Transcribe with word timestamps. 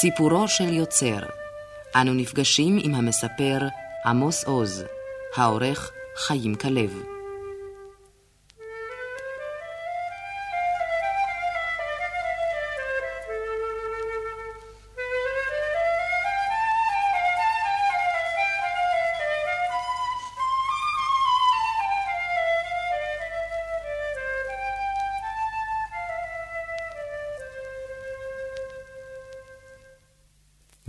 סיפורו 0.00 0.48
של 0.48 0.72
יוצר. 0.72 1.18
אנו 1.96 2.14
נפגשים 2.14 2.78
עם 2.82 2.94
המספר 2.94 3.58
עמוס 4.06 4.44
עוז, 4.44 4.84
העורך 5.36 5.92
חיים 6.16 6.54
כלב. 6.54 6.90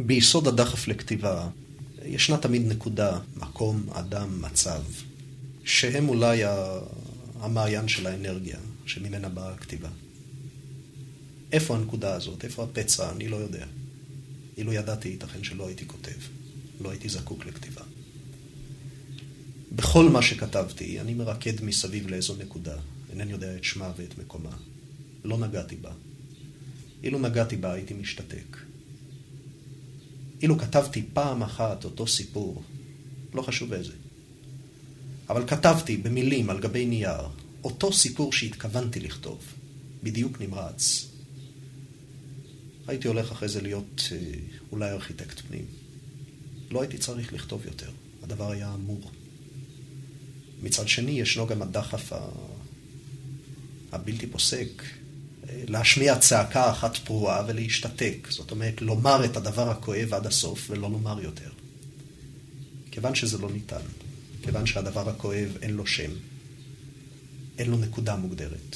ביסוד 0.06 0.48
הדחף 0.48 0.88
לכתיבה 0.88 1.50
ישנה 2.06 2.38
תמיד 2.38 2.68
נקודה, 2.68 3.20
מקום, 3.38 3.90
אדם, 3.92 4.42
מצב, 4.42 4.82
שהם 5.64 6.10
אולי 6.10 6.42
המעיין 7.40 7.88
של 7.88 8.08
האנרגיה 8.08 8.60
שממנה 8.86 9.30
באה 9.30 9.54
הכתיבה. 9.54 9.90
איפה 11.52 11.76
הנקודה 11.76 12.14
הזאת? 12.16 12.46
איפה 12.46 12.64
הפצע? 12.64 13.12
אני 13.12 13.28
לא 13.28 13.36
יודע. 13.36 13.66
אילו 14.58 14.74
ידעתי, 14.74 15.10
ייתכן 15.10 15.44
שלא 15.44 15.68
הייתי 15.68 15.88
כותב. 15.88 16.18
לא 16.82 16.90
הייתי 16.90 17.10
זקוק 17.10 17.46
לכתיבה. 17.46 17.82
בכל 19.72 20.10
מה 20.10 20.22
שכתבתי, 20.22 21.00
אני 21.00 21.14
מרקד 21.14 21.64
מסביב 21.64 22.10
לאיזו 22.10 22.36
נקודה. 22.36 22.78
אינני 23.12 23.32
יודע 23.32 23.56
את 23.56 23.64
שמה 23.64 23.92
ואת 23.98 24.18
מקומה. 24.18 24.58
לא 25.24 25.38
נגעתי 25.38 25.76
בה. 25.76 25.92
אילו 27.04 27.20
נגעתי 27.20 27.58
בה, 27.58 27.74
הייתי 27.74 27.94
משתתק. 27.94 28.58
אילו 30.42 30.58
כתבתי 30.58 31.04
פעם 31.14 31.44
אחת 31.44 31.86
אותו 31.86 32.08
סיפור, 32.08 32.64
לא 33.34 33.42
חשוב 33.42 33.74
איזה, 33.74 33.94
אבל 35.30 35.48
כתבתי 35.48 35.98
במילים 35.98 36.50
על 36.50 36.60
גבי 36.60 36.86
נייר 36.86 37.22
אותו 37.64 37.94
סיפור 37.94 38.34
שהתכוונתי 38.34 39.00
לכתוב, 39.00 39.40
בדיוק 40.04 40.42
נמרץ, 40.42 41.08
הייתי 42.88 43.08
הולך 43.08 43.32
אחרי 43.32 43.50
זה 43.50 43.62
להיות 43.62 44.04
אה, 44.12 44.18
אולי 44.72 44.90
ארכיטקט 44.92 45.40
פנים. 45.40 45.66
לא 46.72 46.82
הייתי 46.82 46.98
צריך 46.98 47.34
לכתוב 47.34 47.66
יותר, 47.66 47.92
הדבר 48.24 48.52
היה 48.52 48.74
אמור. 48.74 49.12
מצד 50.62 50.88
שני, 50.88 51.12
ישנו 51.12 51.48
גם 51.48 51.62
הדחף 51.62 52.12
הבלתי 53.92 54.28
פוסק 54.28 54.84
להשמיע 55.68 56.20
צעקה 56.20 56.72
אחת 56.72 56.98
פרועה 56.98 57.44
ולהשתתק. 57.48 58.28
זאת 58.30 58.52
אומרת, 58.52 58.82
לומר 58.82 59.26
את 59.26 59.38
הדבר 59.38 59.70
הכואב 59.70 60.14
עד 60.14 60.26
הסוף 60.26 60.68
ולא 60.70 60.92
לומר 60.92 61.22
יותר. 61.22 61.50
כיוון 62.92 63.16
שזה 63.16 63.38
לא 63.38 63.52
ניתן, 63.52 63.82
כיוון 64.44 64.66
שהדבר 64.66 65.10
הכואב 65.10 65.58
אין 65.62 65.72
לו 65.74 65.88
שם, 65.88 66.12
אין 67.58 67.72
לו 67.72 67.78
נקודה 67.78 68.16
מוגדרת. 68.16 68.76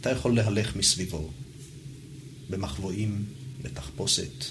אתה 0.00 0.10
יכול 0.10 0.36
להלך 0.36 0.76
מסביבו, 0.76 1.30
במחבואים, 2.50 3.24
בתחפושת, 3.62 4.44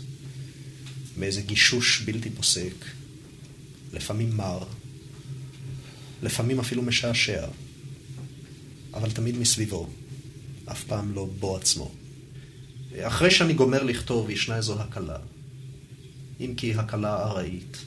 מאיזה 1.17 1.41
גישוש 1.41 2.01
בלתי 2.01 2.29
פוסק, 2.29 2.85
לפעמים 3.93 4.37
מר, 4.37 4.63
לפעמים 6.23 6.59
אפילו 6.59 6.81
משעשע, 6.81 7.47
אבל 8.93 9.11
תמיד 9.11 9.37
מסביבו. 9.37 9.89
אף 10.71 10.83
פעם 10.83 11.13
לא 11.13 11.29
בו 11.39 11.57
עצמו. 11.57 11.91
אחרי 13.01 13.31
שאני 13.31 13.53
גומר 13.53 13.83
לכתוב, 13.83 14.29
ישנה 14.29 14.57
איזו 14.57 14.81
הקלה. 14.81 15.17
אם 16.39 16.53
כי 16.57 16.73
הקלה 16.73 17.23
ארעית. 17.23 17.77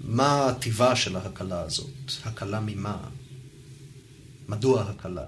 מה 0.00 0.48
הטיבה 0.48 0.96
של 0.96 1.16
ההקלה 1.16 1.60
הזאת? 1.60 2.12
הקלה 2.24 2.60
ממה? 2.60 3.08
מדוע 4.48 4.82
הקלה? 4.82 5.26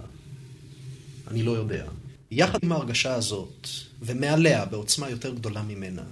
אני 1.29 1.43
לא 1.43 1.51
יודע. 1.51 1.87
יחד 2.31 2.59
עם 2.63 2.73
ההרגשה 2.73 3.15
הזאת, 3.15 3.69
ומעליה, 4.03 4.65
בעוצמה 4.65 5.11
יותר 5.11 5.35
גדולה 5.35 5.63
ממנה, 5.63 6.05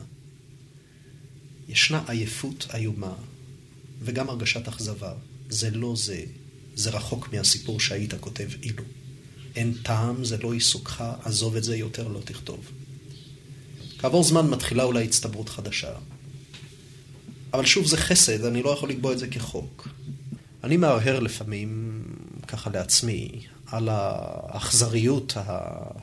ישנה 1.68 2.02
עייפות 2.08 2.66
איומה, 2.74 3.14
וגם 4.00 4.28
הרגשת 4.28 4.68
אכזבה. 4.68 5.14
זה 5.48 5.70
לא 5.70 5.94
זה, 5.96 6.24
זה 6.74 6.90
רחוק 6.90 7.32
מהסיפור 7.32 7.80
שהיית 7.80 8.14
כותב 8.14 8.48
אילו. 8.62 8.84
אין 9.58 9.74
טעם, 9.82 10.24
זה 10.24 10.36
לא 10.42 10.52
עיסוקך, 10.52 11.04
עזוב 11.24 11.56
את 11.56 11.64
זה, 11.64 11.76
יותר 11.76 12.08
לא 12.08 12.20
תכתוב. 12.24 12.70
כעבור 13.98 14.24
זמן 14.24 14.50
מתחילה 14.50 14.84
אולי 14.84 15.04
הצטברות 15.04 15.48
חדשה. 15.48 15.92
אבל 17.54 17.66
שוב, 17.66 17.86
זה 17.86 17.96
חסד, 17.96 18.44
אני 18.44 18.62
לא 18.62 18.70
יכול 18.70 18.90
לקבוע 18.90 19.12
את 19.12 19.18
זה 19.18 19.28
כחוק. 19.28 19.88
אני 20.64 20.76
מהרהר 20.76 21.20
לפעמים, 21.20 22.02
ככה 22.48 22.70
לעצמי, 22.70 23.28
על 23.66 23.88
האכזריות 23.90 25.32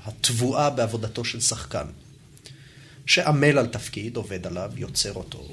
הטבועה 0.03 0.69
בעבודתו 0.69 1.25
של 1.25 1.39
שחקן, 1.39 1.85
שעמל 3.05 3.57
על 3.57 3.67
תפקיד, 3.67 4.16
עובד 4.16 4.47
עליו, 4.47 4.72
יוצר 4.75 5.13
אותו, 5.13 5.47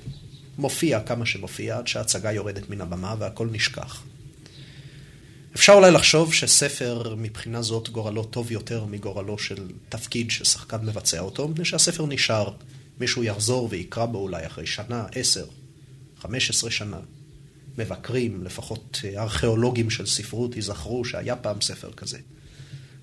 מופיע 0.58 1.00
כמה 1.00 1.26
שמופיע, 1.26 1.78
עד 1.78 1.86
שההצגה 1.86 2.32
יורדת 2.32 2.70
מן 2.70 2.80
הבמה 2.80 3.14
והכל 3.18 3.48
נשכח. 3.52 4.02
אפשר 5.56 5.72
אולי 5.72 5.90
לחשוב 5.90 6.34
שספר 6.34 7.14
מבחינה 7.18 7.62
זאת 7.62 7.88
גורלו 7.88 8.24
טוב 8.24 8.52
יותר 8.52 8.84
מגורלו 8.84 9.38
של 9.38 9.68
תפקיד 9.88 10.30
ששחקן 10.30 10.86
מבצע 10.86 11.20
אותו, 11.20 11.48
מפני 11.48 11.64
שהספר 11.64 12.06
נשאר. 12.06 12.48
מישהו 13.00 13.24
יחזור 13.24 13.68
ויקרא 13.70 14.06
בו 14.06 14.18
אולי 14.18 14.46
אחרי 14.46 14.66
שנה, 14.66 15.06
עשר, 15.14 15.46
חמש 16.20 16.50
עשרה 16.50 16.70
שנה. 16.70 17.00
מבקרים, 17.78 18.44
לפחות 18.44 19.00
ארכיאולוגים 19.16 19.90
של 19.90 20.06
ספרות, 20.06 20.56
ייזכרו 20.56 21.04
שהיה 21.04 21.36
פעם 21.36 21.60
ספר 21.60 21.92
כזה. 21.92 22.18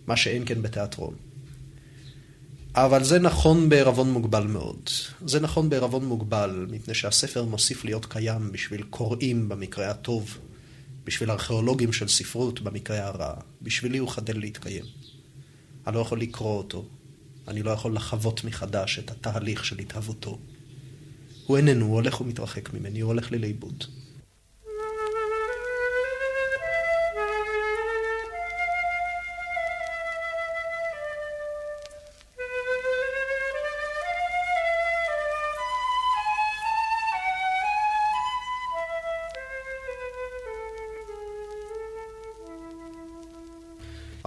מה 0.07 0.17
שאין 0.17 0.43
כן 0.45 0.61
בתיאטרון. 0.61 1.16
אבל 2.75 3.03
זה 3.03 3.19
נכון 3.19 3.69
בערבון 3.69 4.11
מוגבל 4.11 4.43
מאוד. 4.43 4.89
זה 5.25 5.39
נכון 5.39 5.69
בערבון 5.69 6.05
מוגבל, 6.05 6.66
מפני 6.69 6.93
שהספר 6.93 7.43
מוסיף 7.43 7.85
להיות 7.85 8.05
קיים 8.05 8.51
בשביל 8.51 8.83
קוראים 8.89 9.49
במקרה 9.49 9.89
הטוב 9.89 10.37
בשביל 11.09 11.31
ארכיאולוגים 11.31 11.94
של 11.94 12.08
ספרות 12.08 12.62
במקרה 12.62 13.08
הרע. 13.08 13.34
בשבילי 13.62 13.97
הוא 13.97 14.09
חדל 14.09 14.40
להתקיים. 14.40 14.86
אני 15.88 15.96
לא 15.96 16.00
יכול 16.00 16.22
לקרוא 16.22 16.58
אותו. 16.58 16.86
אני 17.47 17.64
לא 17.64 17.72
יכול 17.72 17.96
לחוות 17.96 18.44
מחדש 18.44 19.00
את 19.00 19.12
התהליך 19.12 19.66
של 19.66 19.80
התהוותו. 19.80 20.40
הוא 21.46 21.58
איננו, 21.58 21.86
הוא 21.86 21.96
הולך 21.96 22.22
ומתרחק 22.22 22.74
ממני, 22.74 23.00
הוא 23.00 23.08
הולך 23.08 23.31
לי 23.31 23.40
לאיבוד. 23.40 23.84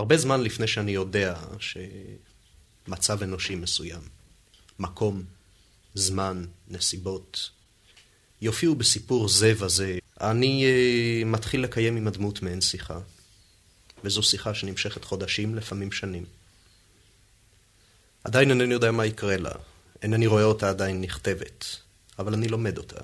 הרבה 0.02 0.16
זמן 0.16 0.40
לפני 0.40 0.66
שאני 0.66 0.92
יודע 0.92 1.34
שמצב 1.58 3.22
אנושי 3.22 3.54
מסוים, 3.54 4.00
מקום, 4.78 5.22
זמן, 5.94 6.44
נסיבות, 6.68 7.50
יופיעו 8.40 8.74
בסיפור 8.74 9.28
זה 9.28 9.52
וזה, 9.56 9.98
אני 10.20 10.64
uh, 10.64 11.24
מתחיל 11.24 11.62
לקיים 11.62 11.96
עם 11.96 12.08
הדמות 12.08 12.42
מעין 12.42 12.60
שיחה. 12.60 12.98
וזו 14.04 14.22
שיחה 14.22 14.54
שנמשכת 14.54 15.04
חודשים, 15.04 15.54
לפעמים 15.54 15.92
שנים. 15.92 16.24
עדיין 18.24 18.50
אינני 18.50 18.74
יודע 18.74 18.90
מה 18.90 19.06
יקרה 19.06 19.36
לה, 19.36 19.52
אינני 20.02 20.26
רואה 20.26 20.44
אותה 20.44 20.68
עדיין 20.68 21.00
נכתבת, 21.00 21.66
אבל 22.18 22.34
אני 22.34 22.48
לומד 22.48 22.78
אותה. 22.78 23.00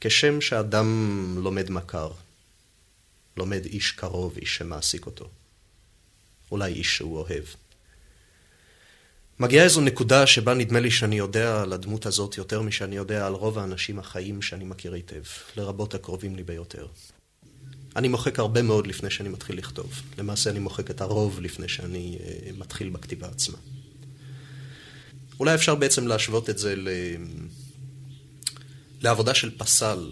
כשם 0.00 0.40
שאדם 0.40 0.88
לומד 1.38 1.70
מכר, 1.70 2.12
לומד 3.38 3.64
איש 3.64 3.92
קרוב, 3.92 4.36
איש 4.36 4.56
שמעסיק 4.56 5.06
אותו. 5.06 5.28
אולי 6.50 6.72
איש 6.72 6.96
שהוא 6.96 7.18
אוהב. 7.18 7.44
מגיעה 9.38 9.64
איזו 9.64 9.80
נקודה 9.80 10.26
שבה 10.26 10.54
נדמה 10.54 10.80
לי 10.80 10.90
שאני 10.90 11.18
יודע 11.18 11.62
על 11.62 11.72
הדמות 11.72 12.06
הזאת 12.06 12.36
יותר 12.36 12.62
משאני 12.62 12.96
יודע 12.96 13.26
על 13.26 13.32
רוב 13.32 13.58
האנשים 13.58 13.98
החיים 13.98 14.42
שאני 14.42 14.64
מכיר 14.64 14.92
היטב, 14.92 15.22
לרבות 15.56 15.94
הקרובים 15.94 16.36
לי 16.36 16.42
ביותר. 16.42 16.86
אני 17.96 18.08
מוחק 18.08 18.38
הרבה 18.38 18.62
מאוד 18.62 18.86
לפני 18.86 19.10
שאני 19.10 19.28
מתחיל 19.28 19.58
לכתוב. 19.58 20.02
למעשה 20.18 20.50
אני 20.50 20.58
מוחק 20.58 20.90
את 20.90 21.00
הרוב 21.00 21.40
לפני 21.40 21.68
שאני 21.68 22.18
uh, 22.18 22.52
מתחיל 22.58 22.88
בכתיבה 22.88 23.28
עצמה. 23.28 23.58
אולי 25.40 25.54
אפשר 25.54 25.74
בעצם 25.74 26.06
להשוות 26.06 26.50
את 26.50 26.58
זה 26.58 26.76
ל... 26.76 26.88
לעבודה 29.00 29.34
של 29.34 29.58
פסל, 29.58 30.10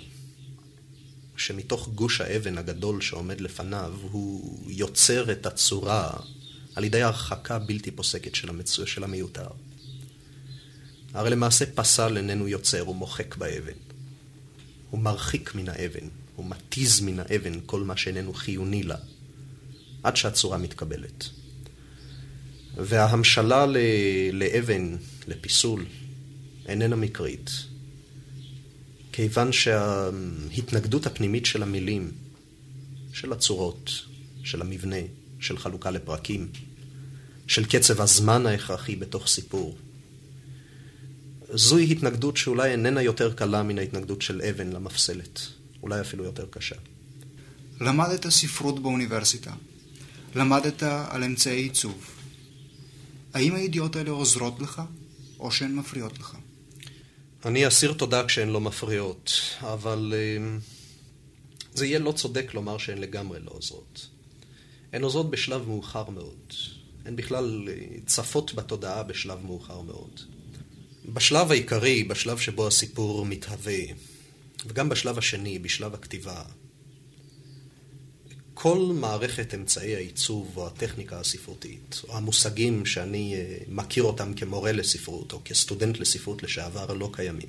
שמתוך 1.37 1.89
גוש 1.89 2.21
האבן 2.21 2.59
הגדול 2.59 3.01
שעומד 3.01 3.41
לפניו, 3.41 3.95
הוא 4.11 4.71
יוצר 4.71 5.33
את 5.33 5.47
הצורה 5.47 6.11
על 6.75 6.85
ידי 6.85 7.03
הרחקה 7.03 7.59
בלתי 7.59 7.91
פוסקת 7.91 8.35
של, 8.35 8.49
המצו... 8.49 8.87
של 8.87 9.05
המיותר. 9.05 9.49
הרי 11.15 11.31
למעשה 11.31 11.65
פסל 11.75 12.17
איננו 12.17 12.49
יוצר, 12.49 12.81
הוא 12.81 12.97
מוחק 12.97 13.37
באבן. 13.37 13.73
הוא 14.91 15.01
מרחיק 15.01 15.55
מן 15.55 15.69
האבן, 15.69 16.09
הוא 16.37 16.47
מתיז 16.47 17.01
מן 17.01 17.19
האבן 17.19 17.61
כל 17.67 17.85
מה 17.85 17.97
שאיננו 17.97 18.35
חיוני 18.35 18.83
לה, 18.83 18.97
עד 20.03 20.17
שהצורה 20.17 20.59
מתקבלת. 20.59 21.25
וההמשלה 22.77 23.67
ל... 23.67 23.77
לאבן, 24.33 24.97
לפיסול, 25.29 25.87
איננה 26.67 26.97
מקרית. 26.97 27.51
כיוון 29.17 29.53
שההתנגדות 29.53 31.07
הפנימית 31.07 31.47
של 31.47 31.63
המילים, 31.63 32.11
של 33.13 33.33
הצורות, 33.33 33.91
של 34.45 34.61
המבנה, 34.61 34.97
של 35.41 35.59
חלוקה 35.59 35.91
לפרקים, 35.91 36.49
של 37.47 37.65
קצב 37.65 38.01
הזמן 38.01 38.47
ההכרחי 38.47 38.97
בתוך 38.97 39.27
סיפור, 39.29 39.77
זוהי 41.53 41.93
התנגדות 41.93 42.37
שאולי 42.37 42.71
איננה 42.71 43.03
יותר 43.03 43.33
קלה 43.35 43.63
מן 43.63 43.79
ההתנגדות 43.79 44.23
של 44.23 44.43
אבן 44.43 44.73
למפסלת, 44.73 45.41
אולי 45.83 46.01
אפילו 46.01 46.25
יותר 46.25 46.47
קשה. 46.51 46.77
למדת 47.81 48.29
ספרות 48.29 48.83
באוניברסיטה, 48.83 49.53
למדת 50.35 50.83
על 50.83 51.25
אמצעי 51.25 51.63
עיצוב. 51.63 52.05
האם 53.35 53.55
הידיעות 53.55 53.97
האלה 53.97 54.11
עוזרות 54.11 54.61
לך, 54.61 54.83
או 55.39 55.51
שהן 55.51 55.75
מפריעות 55.75 56.19
לך? 56.19 56.37
אני 57.45 57.69
אסיר 57.69 57.93
תודה 57.93 58.27
כשהן 58.27 58.49
לא 58.49 58.61
מפריעות, 58.61 59.33
אבל 59.61 60.15
אה, 60.17 60.59
זה 61.75 61.87
יהיה 61.87 61.99
לא 61.99 62.13
צודק 62.13 62.55
לומר 62.55 62.79
שהן 62.79 62.99
לגמרי 62.99 63.41
לא 63.41 63.51
עוזרות. 63.51 64.09
הן 64.93 65.03
עוזרות 65.03 65.31
בשלב 65.31 65.69
מאוחר 65.69 66.11
מאוד. 66.11 66.53
הן 67.05 67.17
בכלל 67.17 67.69
אה, 67.69 67.75
צפות 68.07 68.55
בתודעה 68.55 69.03
בשלב 69.03 69.39
מאוחר 69.47 69.81
מאוד. 69.81 70.21
בשלב 71.13 71.51
העיקרי, 71.51 72.05
בשלב 72.05 72.39
שבו 72.39 72.67
הסיפור 72.67 73.27
מתהווה, 73.27 73.79
וגם 74.67 74.89
בשלב 74.89 75.19
השני, 75.19 75.59
בשלב 75.59 75.95
הכתיבה, 75.95 76.43
כל 78.59 78.79
מערכת 78.79 79.55
אמצעי 79.55 79.97
העיצוב 79.97 80.53
או 80.57 80.67
הטכניקה 80.67 81.21
הספרותית, 81.21 82.03
או 82.09 82.17
המושגים 82.17 82.87
שאני 82.87 83.35
אה, 83.35 83.57
מכיר 83.69 84.05
אותם 84.05 84.35
כמורה 84.35 84.73
לספרות 84.73 85.33
או 85.33 85.41
כסטודנט 85.45 85.99
לספרות 85.99 86.43
לשעבר, 86.43 86.93
לא 86.93 87.11
קיימים. 87.13 87.49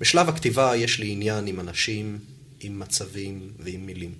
בשלב 0.00 0.28
הכתיבה 0.28 0.76
יש 0.76 0.98
לי 0.98 1.10
עניין 1.10 1.46
עם 1.46 1.60
אנשים, 1.60 2.18
עם 2.60 2.78
מצבים 2.78 3.52
ועם 3.58 3.86
מילים. 3.86 4.14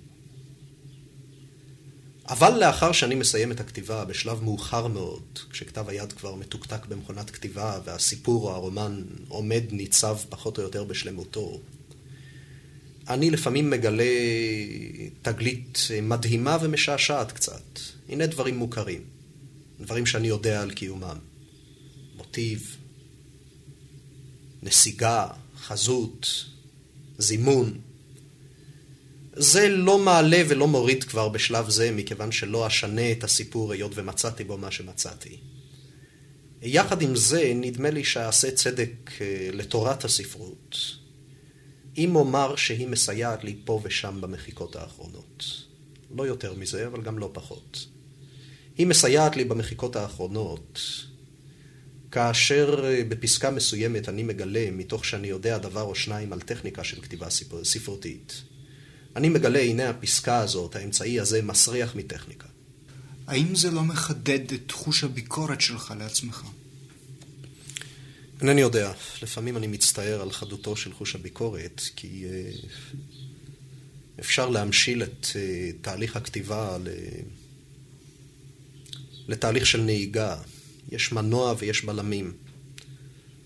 אבל 2.29 2.59
לאחר 2.59 2.91
שאני 2.91 3.15
מסיים 3.15 3.51
את 3.51 3.59
הכתיבה 3.59 4.05
בשלב 4.05 4.43
מאוחר 4.43 4.87
מאוד, 4.87 5.39
כשכתב 5.49 5.89
היד 5.89 6.13
כבר 6.13 6.35
מתוקתק 6.35 6.85
במכונת 6.85 7.29
כתיבה 7.29 7.79
והסיפור 7.85 8.47
או 8.49 8.55
הרומן 8.55 9.03
עומד 9.27 9.63
ניצב 9.71 10.17
פחות 10.29 10.57
או 10.57 10.63
יותר 10.63 10.83
בשלמותו, 10.83 11.59
אני 13.09 13.31
לפעמים 13.31 13.69
מגלה 13.69 14.03
תגלית 15.21 15.87
מדהימה 16.01 16.57
ומשעשעת 16.61 17.31
קצת. 17.31 17.79
הנה 18.09 18.27
דברים 18.27 18.57
מוכרים, 18.57 19.03
דברים 19.79 20.05
שאני 20.05 20.27
יודע 20.27 20.61
על 20.61 20.71
קיומם. 20.71 21.17
מוטיב, 22.17 22.77
נסיגה, 24.63 25.27
חזות, 25.57 26.45
זימון. 27.17 27.79
זה 29.33 29.67
לא 29.67 29.99
מעלה 29.99 30.41
ולא 30.47 30.67
מוריד 30.67 31.03
כבר 31.03 31.29
בשלב 31.29 31.69
זה, 31.69 31.91
מכיוון 31.91 32.31
שלא 32.31 32.67
אשנה 32.67 33.11
את 33.11 33.23
הסיפור 33.23 33.71
היות 33.71 33.91
ומצאתי 33.95 34.43
בו 34.43 34.57
מה 34.57 34.71
שמצאתי. 34.71 35.37
יחד 36.61 37.01
עם 37.01 37.15
זה, 37.15 37.51
נדמה 37.55 37.89
לי 37.89 38.03
שאעשה 38.03 38.51
צדק 38.51 39.11
אה, 39.21 39.49
לתורת 39.53 40.05
הספרות, 40.05 40.98
אם 41.97 42.15
אומר 42.15 42.55
שהיא 42.55 42.87
מסייעת 42.87 43.43
לי 43.43 43.55
פה 43.65 43.81
ושם 43.83 44.21
במחיקות 44.21 44.75
האחרונות. 44.75 45.43
לא 46.15 46.27
יותר 46.27 46.53
מזה, 46.53 46.87
אבל 46.87 47.01
גם 47.01 47.19
לא 47.19 47.29
פחות. 47.33 47.85
היא 48.77 48.87
מסייעת 48.87 49.35
לי 49.35 49.45
במחיקות 49.45 49.95
האחרונות, 49.95 50.79
כאשר 52.11 52.85
אה, 52.85 53.03
בפסקה 53.09 53.51
מסוימת 53.51 54.09
אני 54.09 54.23
מגלה, 54.23 54.71
מתוך 54.71 55.05
שאני 55.05 55.27
יודע 55.27 55.57
דבר 55.57 55.81
או 55.81 55.95
שניים 55.95 56.33
על 56.33 56.41
טכניקה 56.41 56.83
של 56.83 57.01
כתיבה 57.01 57.27
ספרותית, 57.63 58.41
אני 59.15 59.29
מגלה, 59.29 59.59
הנה 59.59 59.89
הפסקה 59.89 60.37
הזאת, 60.37 60.75
האמצעי 60.75 61.19
הזה 61.19 61.41
מסריח 61.41 61.95
מטכניקה. 61.95 62.47
האם 63.27 63.55
זה 63.55 63.71
לא 63.71 63.83
מחדד 63.83 64.53
את 64.53 64.61
תחוש 64.67 65.03
הביקורת 65.03 65.61
שלך 65.61 65.93
לעצמך? 65.99 66.43
אינני 68.41 68.61
יודע. 68.61 68.91
לפעמים 69.21 69.57
אני 69.57 69.67
מצטער 69.67 70.21
על 70.21 70.31
חדותו 70.31 70.75
של 70.75 70.93
חוש 70.93 71.15
הביקורת, 71.15 71.81
כי 71.95 72.25
אה, 72.25 72.51
אפשר 74.19 74.49
להמשיל 74.49 75.03
את 75.03 75.27
אה, 75.35 75.69
תהליך 75.81 76.15
הכתיבה 76.15 76.77
לתהליך 79.27 79.65
של 79.65 79.81
נהיגה. 79.81 80.37
יש 80.91 81.11
מנוע 81.11 81.53
ויש 81.57 81.85
בלמים. 81.85 82.33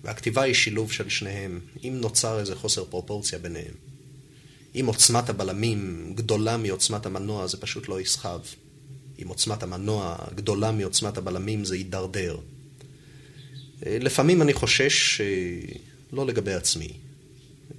והכתיבה 0.04 0.42
היא 0.42 0.54
שילוב 0.54 0.92
של 0.92 1.10
שניהם, 1.10 1.60
אם 1.84 1.98
נוצר 2.02 2.40
איזה 2.40 2.56
חוסר 2.56 2.86
פרופורציה 2.86 3.40
ביניהם. 3.40 3.74
אם 4.76 4.86
עוצמת 4.86 5.30
הבלמים 5.30 6.12
גדולה 6.16 6.58
מעוצמת 6.58 7.06
המנוע, 7.06 7.48
זה 7.48 7.58
פשוט 7.58 7.90
לא 7.90 8.02
יסחב. 8.02 8.40
אם 9.22 9.28
עוצמת 9.28 9.64
המנוע 9.64 10.18
גדולה 10.36 10.72
מעוצמת 10.72 11.18
הבלמים, 11.18 11.66
זה 11.66 11.78
יידרדר. 11.78 12.38
לפעמים 13.86 14.42
אני 14.42 14.54
חושש, 14.54 15.22
לא 16.14 16.26
לגבי 16.26 16.54
עצמי, 16.54 16.94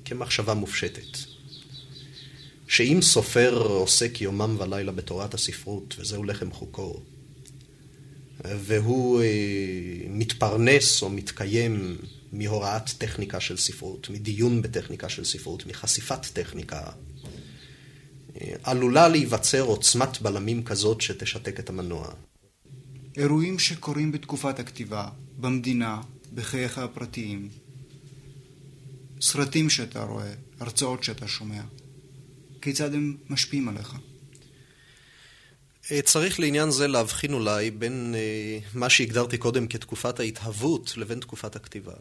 כמחשבה 0.04 0.54
מופשטת, 0.54 1.18
שאם 2.68 2.98
סופר 3.02 3.56
עוסק 3.58 4.20
יומם 4.20 4.56
ולילה 4.58 4.92
בתורת 4.92 5.34
הספרות, 5.34 5.94
וזהו 5.98 6.24
לחם 6.24 6.50
חוקו, 6.52 7.00
והוא 8.44 9.22
אה, 9.22 9.26
מתפרנס 10.08 11.02
או 11.02 11.10
מתקיים 11.10 11.98
מהוראת 12.32 12.90
טכניקה 12.98 13.40
של 13.40 13.56
ספרות, 13.56 14.10
מדיון 14.10 14.62
בטכניקה 14.62 15.08
של 15.08 15.24
ספרות, 15.24 15.66
מחשיפת 15.66 16.26
טכניקה, 16.32 16.82
אה, 18.40 18.54
עלולה 18.62 19.08
להיווצר 19.08 19.62
עוצמת 19.62 20.22
בלמים 20.22 20.64
כזאת 20.64 21.00
שתשתק 21.00 21.60
את 21.60 21.68
המנוע. 21.68 22.12
אירועים 23.16 23.58
שקורים 23.58 24.12
בתקופת 24.12 24.58
הכתיבה, 24.58 25.08
במדינה, 25.38 26.00
בחייך 26.34 26.78
הפרטיים, 26.78 27.48
סרטים 29.20 29.70
שאתה 29.70 30.02
רואה, 30.02 30.32
הרצאות 30.60 31.04
שאתה 31.04 31.28
שומע, 31.28 31.62
כיצד 32.62 32.94
הם 32.94 33.16
משפיעים 33.30 33.68
עליך? 33.68 33.96
אה, 35.90 36.02
צריך 36.02 36.40
לעניין 36.40 36.70
זה 36.70 36.88
להבחין 36.88 37.32
אולי 37.32 37.70
בין 37.70 38.14
אה, 38.14 38.58
מה 38.74 38.90
שהגדרתי 38.90 39.38
קודם 39.38 39.66
כתקופת 39.66 40.20
ההתהוות 40.20 40.96
לבין 40.96 41.20
תקופת 41.20 41.56
הכתיבה. 41.56 41.94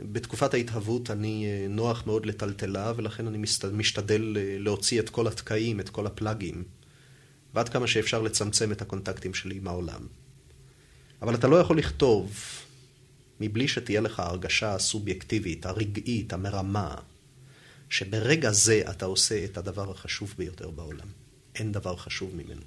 בתקופת 0.00 0.54
ההתהוות 0.54 1.10
אני 1.10 1.46
אה, 1.46 1.68
נוח 1.68 2.06
מאוד 2.06 2.26
לטלטלה 2.26 2.92
ולכן 2.96 3.26
אני 3.26 3.38
משתדל 3.72 4.36
להוציא 4.58 5.00
את 5.00 5.10
כל 5.10 5.26
התקעים, 5.26 5.80
את 5.80 5.88
כל 5.88 6.06
הפלאגים 6.06 6.64
ועד 7.54 7.68
כמה 7.68 7.86
שאפשר 7.86 8.22
לצמצם 8.22 8.72
את 8.72 8.82
הקונטקטים 8.82 9.34
שלי 9.34 9.56
עם 9.56 9.68
העולם. 9.68 10.06
אבל 11.22 11.34
אתה 11.34 11.48
לא 11.48 11.56
יכול 11.56 11.78
לכתוב 11.78 12.36
מבלי 13.40 13.68
שתהיה 13.68 14.00
לך 14.00 14.20
הרגשה 14.20 14.74
הסובייקטיבית, 14.74 15.66
הרגעית, 15.66 16.32
המרמה, 16.32 16.94
שברגע 17.90 18.50
זה 18.50 18.82
אתה 18.90 19.04
עושה 19.04 19.44
את 19.44 19.58
הדבר 19.58 19.90
החשוב 19.90 20.34
ביותר 20.38 20.70
בעולם. 20.70 21.06
אין 21.54 21.72
דבר 21.72 21.96
חשוב 21.96 22.30
ממנו. 22.34 22.62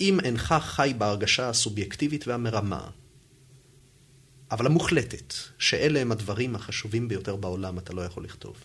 אם 0.00 0.20
אינך 0.20 0.54
חי 0.60 0.94
בהרגשה 0.98 1.48
הסובייקטיבית 1.48 2.28
והמרמה, 2.28 2.90
אבל 4.50 4.66
המוחלטת, 4.66 5.34
שאלה 5.58 6.00
הם 6.00 6.12
הדברים 6.12 6.54
החשובים 6.54 7.08
ביותר 7.08 7.36
בעולם, 7.36 7.78
אתה 7.78 7.92
לא 7.92 8.02
יכול 8.02 8.24
לכתוב. 8.24 8.56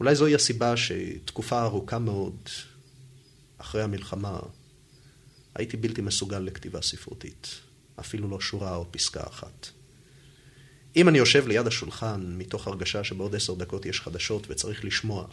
אולי 0.00 0.14
זוהי 0.14 0.34
הסיבה 0.34 0.76
שתקופה 0.76 1.62
ארוכה 1.62 1.98
מאוד 1.98 2.36
אחרי 3.58 3.82
המלחמה 3.82 4.38
הייתי 5.54 5.76
בלתי 5.76 6.00
מסוגל 6.00 6.38
לכתיבה 6.38 6.82
ספרותית. 6.82 7.60
אפילו 8.00 8.28
לא 8.28 8.40
שורה 8.40 8.76
או 8.76 8.92
פסקה 8.92 9.22
אחת. 9.26 9.68
אם 10.96 11.08
אני 11.08 11.18
יושב 11.18 11.48
ליד 11.48 11.66
השולחן 11.66 12.34
מתוך 12.38 12.66
הרגשה 12.68 13.04
שבעוד 13.04 13.34
עשר 13.34 13.54
דקות 13.54 13.86
יש 13.86 14.00
חדשות 14.00 14.46
וצריך 14.50 14.84
לשמוע 14.84 15.26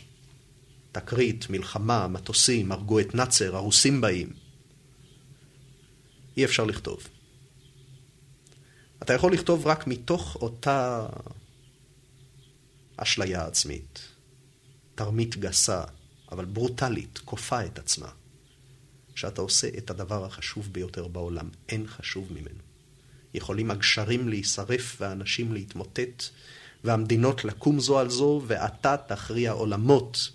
תקרית, 0.92 1.50
מלחמה, 1.50 2.08
מטוסים, 2.08 2.72
הרגו 2.72 3.00
את 3.00 3.16
נאצר, 3.16 3.56
הרוסים 3.56 4.02
באים, 4.02 4.34
אי 6.38 6.46
אפשר 6.46 6.66
לכתוב. 6.66 7.08
אתה 9.04 9.14
יכול 9.14 9.34
לכתוב 9.34 9.68
רק 9.68 9.88
מתוך 9.88 10.36
אותה 10.36 11.08
אשליה 12.98 13.46
עצמית, 13.46 14.00
תרמית 14.96 15.38
גסה, 15.38 15.84
אבל 16.32 16.46
ברוטלית, 16.46 17.20
כופה 17.26 17.66
את 17.66 17.80
עצמה, 17.80 18.10
שאתה 19.20 19.42
עושה 19.42 19.68
את 19.78 19.90
הדבר 19.90 20.26
החשוב 20.26 20.70
ביותר 20.72 21.08
בעולם, 21.08 21.50
אין 21.70 21.88
חשוב 21.88 22.34
ממנו. 22.34 22.60
יכולים 23.34 23.72
הגשרים 23.72 24.30
להישרף 24.30 24.98
והאנשים 25.00 25.54
להתמוטט, 25.54 26.24
והמדינות 26.84 27.46
לקום 27.46 27.80
זו 27.80 28.00
על 28.00 28.10
זו, 28.10 28.42
ואתה 28.48 28.96
תכריע 29.08 29.52
עולמות. 29.52 30.30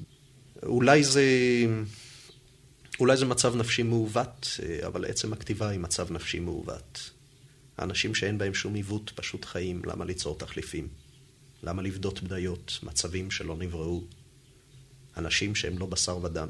אולי 0.62 1.05
זה, 1.05 1.25
אולי 3.00 3.17
זה 3.17 3.26
מצב 3.26 3.57
נפשי 3.57 3.83
מעוות, 3.83 4.61
אבל 4.87 5.05
עצם 5.05 5.33
הכתיבה 5.33 5.69
היא 5.69 5.81
מצב 5.81 6.12
נפשי 6.12 6.41
מעוות. 6.41 7.11
האנשים 7.79 8.14
שאין 8.14 8.38
בהם 8.38 8.55
שום 8.55 8.75
עיוות 8.75 9.12
פשוט 9.14 9.45
חיים, 9.45 9.83
למה 9.85 10.05
ליצור 10.05 10.38
תחליפים? 10.38 10.88
למה 11.62 11.83
לבדות 11.83 12.23
בדיות, 12.23 12.79
מצבים 12.83 13.31
שלא 13.31 13.57
נבראו? 13.57 14.03
אנשים 15.17 15.55
שהם 15.55 15.79
לא 15.79 15.87
בשר 15.87 16.19
ודם. 16.23 16.49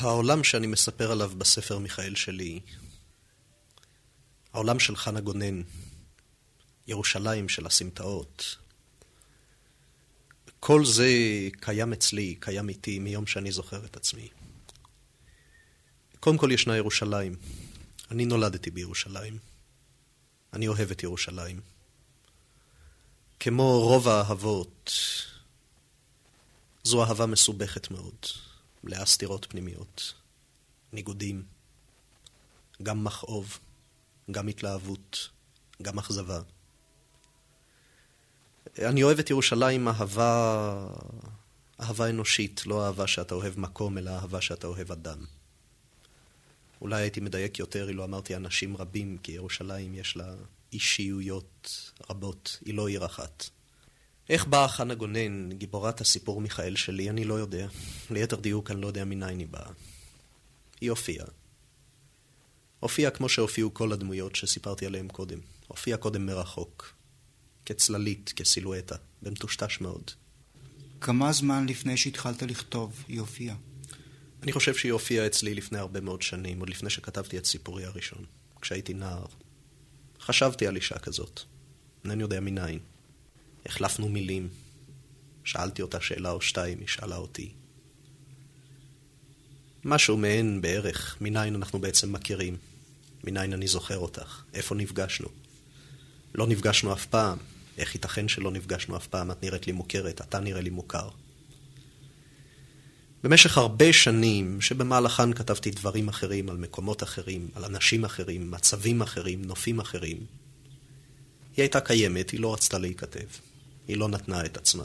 העולם 0.00 0.44
שאני 0.44 0.66
מספר 0.66 1.12
עליו 1.12 1.32
בספר 1.38 1.78
מיכאל 1.78 2.14
שלי, 2.14 2.60
העולם 4.52 4.78
של 4.78 4.96
חנה 4.96 5.20
גונן, 5.20 5.62
ירושלים 6.86 7.48
של 7.48 7.66
הסמטאות, 7.66 8.56
כל 10.60 10.84
זה 10.84 11.08
קיים 11.60 11.92
אצלי, 11.92 12.34
קיים 12.40 12.68
איתי 12.68 12.98
מיום 12.98 13.26
שאני 13.26 13.52
זוכר 13.52 13.84
את 13.84 13.96
עצמי. 13.96 14.28
קודם 16.20 16.38
כל 16.38 16.52
ישנה 16.52 16.76
ירושלים. 16.76 17.36
אני 18.10 18.24
נולדתי 18.24 18.70
בירושלים. 18.70 19.38
אני 20.52 20.68
אוהב 20.68 20.90
את 20.90 21.02
ירושלים. 21.02 21.60
כמו 23.40 23.80
רוב 23.80 24.08
האהבות, 24.08 24.92
זו 26.84 27.04
אהבה 27.04 27.26
מסובכת 27.26 27.90
מאוד. 27.90 28.26
מלאה 28.84 29.06
סתירות 29.06 29.46
פנימיות, 29.50 30.14
ניגודים, 30.92 31.42
גם 32.82 33.04
מכאוב, 33.04 33.58
גם 34.30 34.48
התלהבות, 34.48 35.28
גם 35.82 35.98
אכזבה. 35.98 36.40
אני 38.78 39.02
אוהב 39.02 39.18
את 39.18 39.30
ירושלים 39.30 39.88
אהבה, 39.88 40.86
אהבה 41.80 42.10
אנושית, 42.10 42.66
לא 42.66 42.86
אהבה 42.86 43.06
שאתה 43.06 43.34
אוהב 43.34 43.60
מקום, 43.60 43.98
אלא 43.98 44.10
אהבה 44.10 44.40
שאתה 44.40 44.66
אוהב 44.66 44.92
אדם. 44.92 45.24
אולי 46.80 47.02
הייתי 47.02 47.20
מדייק 47.20 47.58
יותר 47.58 47.88
אילו 47.88 48.04
אמרתי 48.04 48.36
אנשים 48.36 48.76
רבים, 48.76 49.18
כי 49.22 49.32
ירושלים 49.32 49.94
יש 49.94 50.16
לה 50.16 50.34
אישיויות 50.72 51.92
רבות, 52.10 52.58
היא 52.64 52.74
לא 52.74 52.88
עיר 52.88 53.06
אחת. 53.06 53.50
איך 54.30 54.46
באה 54.46 54.68
חנה 54.68 54.94
גונן, 54.94 55.52
גיבורת 55.52 56.00
הסיפור 56.00 56.40
מיכאל 56.40 56.76
שלי, 56.76 57.10
אני 57.10 57.24
לא 57.24 57.34
יודע. 57.34 57.68
ליתר 58.10 58.36
דיוק, 58.36 58.70
אני 58.70 58.80
לא 58.80 58.86
יודע 58.86 59.04
מניין 59.04 59.38
היא 59.38 59.46
באה. 59.46 59.70
היא 60.80 60.90
הופיעה. 60.90 61.26
הופיעה 62.80 63.10
כמו 63.10 63.28
שהופיעו 63.28 63.74
כל 63.74 63.92
הדמויות 63.92 64.36
שסיפרתי 64.36 64.86
עליהן 64.86 65.08
קודם. 65.08 65.38
הופיעה 65.68 65.98
קודם 65.98 66.26
מרחוק. 66.26 66.94
כצללית, 67.64 68.32
כסילואטה, 68.36 68.96
במטושטש 69.22 69.80
מאוד. 69.80 70.10
כמה 71.00 71.32
זמן 71.32 71.66
לפני 71.66 71.96
שהתחלת 71.96 72.42
לכתוב 72.42 73.04
היא 73.08 73.20
הופיעה? 73.20 73.56
אני 74.42 74.52
חושב 74.52 74.74
שהיא 74.74 74.92
הופיעה 74.92 75.26
אצלי 75.26 75.54
לפני 75.54 75.78
הרבה 75.78 76.00
מאוד 76.00 76.22
שנים, 76.22 76.60
עוד 76.60 76.70
לפני 76.70 76.90
שכתבתי 76.90 77.38
את 77.38 77.46
סיפורי 77.46 77.84
הראשון, 77.84 78.24
כשהייתי 78.60 78.94
נער. 78.94 79.26
חשבתי 80.20 80.66
על 80.66 80.76
אישה 80.76 80.98
כזאת. 80.98 81.40
אינני 82.04 82.22
יודע 82.22 82.40
מניין. 82.40 82.78
החלפנו 83.66 84.08
מילים. 84.08 84.48
שאלתי 85.44 85.82
אותה 85.82 86.00
שאלה 86.00 86.30
או 86.30 86.40
שתיים, 86.40 86.78
היא 86.78 86.88
שאלה 86.88 87.16
אותי. 87.16 87.52
משהו 89.84 90.16
מעין 90.16 90.60
בערך, 90.60 91.16
מניין 91.20 91.54
אנחנו 91.54 91.78
בעצם 91.78 92.12
מכירים, 92.12 92.56
מניין 93.24 93.52
אני 93.52 93.68
זוכר 93.68 93.98
אותך, 93.98 94.42
איפה 94.54 94.74
נפגשנו. 94.74 95.28
לא 96.34 96.46
נפגשנו 96.46 96.92
אף 96.92 97.06
פעם, 97.06 97.38
איך 97.78 97.94
ייתכן 97.94 98.28
שלא 98.28 98.50
נפגשנו 98.50 98.96
אף 98.96 99.06
פעם? 99.06 99.30
את 99.30 99.42
נראית 99.42 99.66
לי 99.66 99.72
מוכרת, 99.72 100.20
אתה 100.20 100.40
נראה 100.40 100.60
לי 100.60 100.70
מוכר. 100.70 101.08
במשך 103.22 103.58
הרבה 103.58 103.92
שנים, 103.92 104.60
שבמהלכן 104.60 105.32
כתבתי 105.32 105.70
דברים 105.70 106.08
אחרים 106.08 106.48
על 106.50 106.56
מקומות 106.56 107.02
אחרים, 107.02 107.48
על 107.54 107.64
אנשים 107.64 108.04
אחרים, 108.04 108.50
מצבים 108.50 109.02
אחרים, 109.02 109.44
נופים 109.44 109.80
אחרים, 109.80 110.16
היא 111.56 111.62
הייתה 111.62 111.80
קיימת, 111.80 112.30
היא 112.30 112.40
לא 112.40 112.54
רצתה 112.54 112.78
להיכתב. 112.78 113.49
היא 113.90 113.96
לא 113.96 114.08
נתנה 114.08 114.44
את 114.44 114.56
עצמה. 114.56 114.84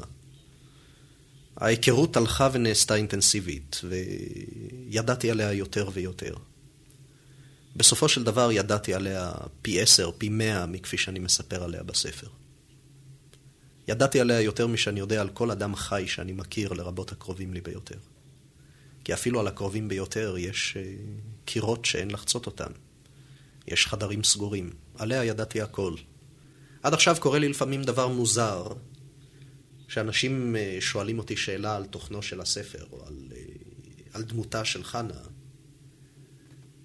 ההיכרות 1.58 2.18
הלכה 2.18 2.50
ונעשתה 2.54 2.96
אינטנסיבית, 2.96 3.82
וידעתי 3.84 5.32
עליה 5.32 5.54
יותר 5.54 5.90
ויותר. 5.94 6.36
בסופו 7.76 8.10
של 8.10 8.24
דבר 8.24 8.52
ידעתי 8.52 8.94
עליה 8.94 9.32
פי 9.62 9.82
עשר, 9.82 10.12
פי 10.18 10.30
מאה, 10.30 10.66
מכפי 10.66 10.98
שאני 10.98 11.20
מספר 11.20 11.64
עליה 11.64 11.84
בספר. 11.84 12.28
ידעתי 13.88 14.20
עליה 14.20 14.42
יותר 14.42 14.68
משאני 14.68 15.00
יודע 15.00 15.22
על 15.22 15.30
כל 15.30 15.52
אדם 15.52 15.76
חי 15.76 16.04
שאני 16.08 16.34
מכיר, 16.34 16.74
לרבות 16.74 17.12
הקרובים 17.12 17.54
לי 17.54 17.62
ביותר. 17.62 17.98
כי 19.04 19.14
אפילו 19.14 19.40
על 19.40 19.48
הקרובים 19.48 19.88
ביותר 19.88 20.36
יש 20.38 20.78
uh, 20.78 20.80
קירות 21.46 21.86
שאין 21.86 22.12
לחצות 22.12 22.46
אותם. 22.46 22.72
יש 23.68 23.88
חדרים 23.88 24.24
סגורים. 24.24 24.70
עליה 24.98 25.24
ידעתי 25.24 25.62
הכל. 25.62 25.96
עד 26.84 26.94
עכשיו 26.94 27.16
קורה 27.20 27.40
לי 27.40 27.50
לפעמים 27.50 27.84
דבר 27.84 28.08
מוזר, 28.08 28.68
שאנשים 29.88 30.56
אה, 30.56 30.78
שואלים 30.80 31.20
אותי 31.20 31.38
שאלה 31.38 31.76
על 31.76 31.86
תוכנו 31.86 32.22
של 32.22 32.42
הספר, 32.42 32.86
או 32.92 33.06
על, 33.08 33.16
אה, 33.36 33.42
על 34.14 34.24
דמותה 34.24 34.66
של 34.66 34.84
חנה, 34.84 35.22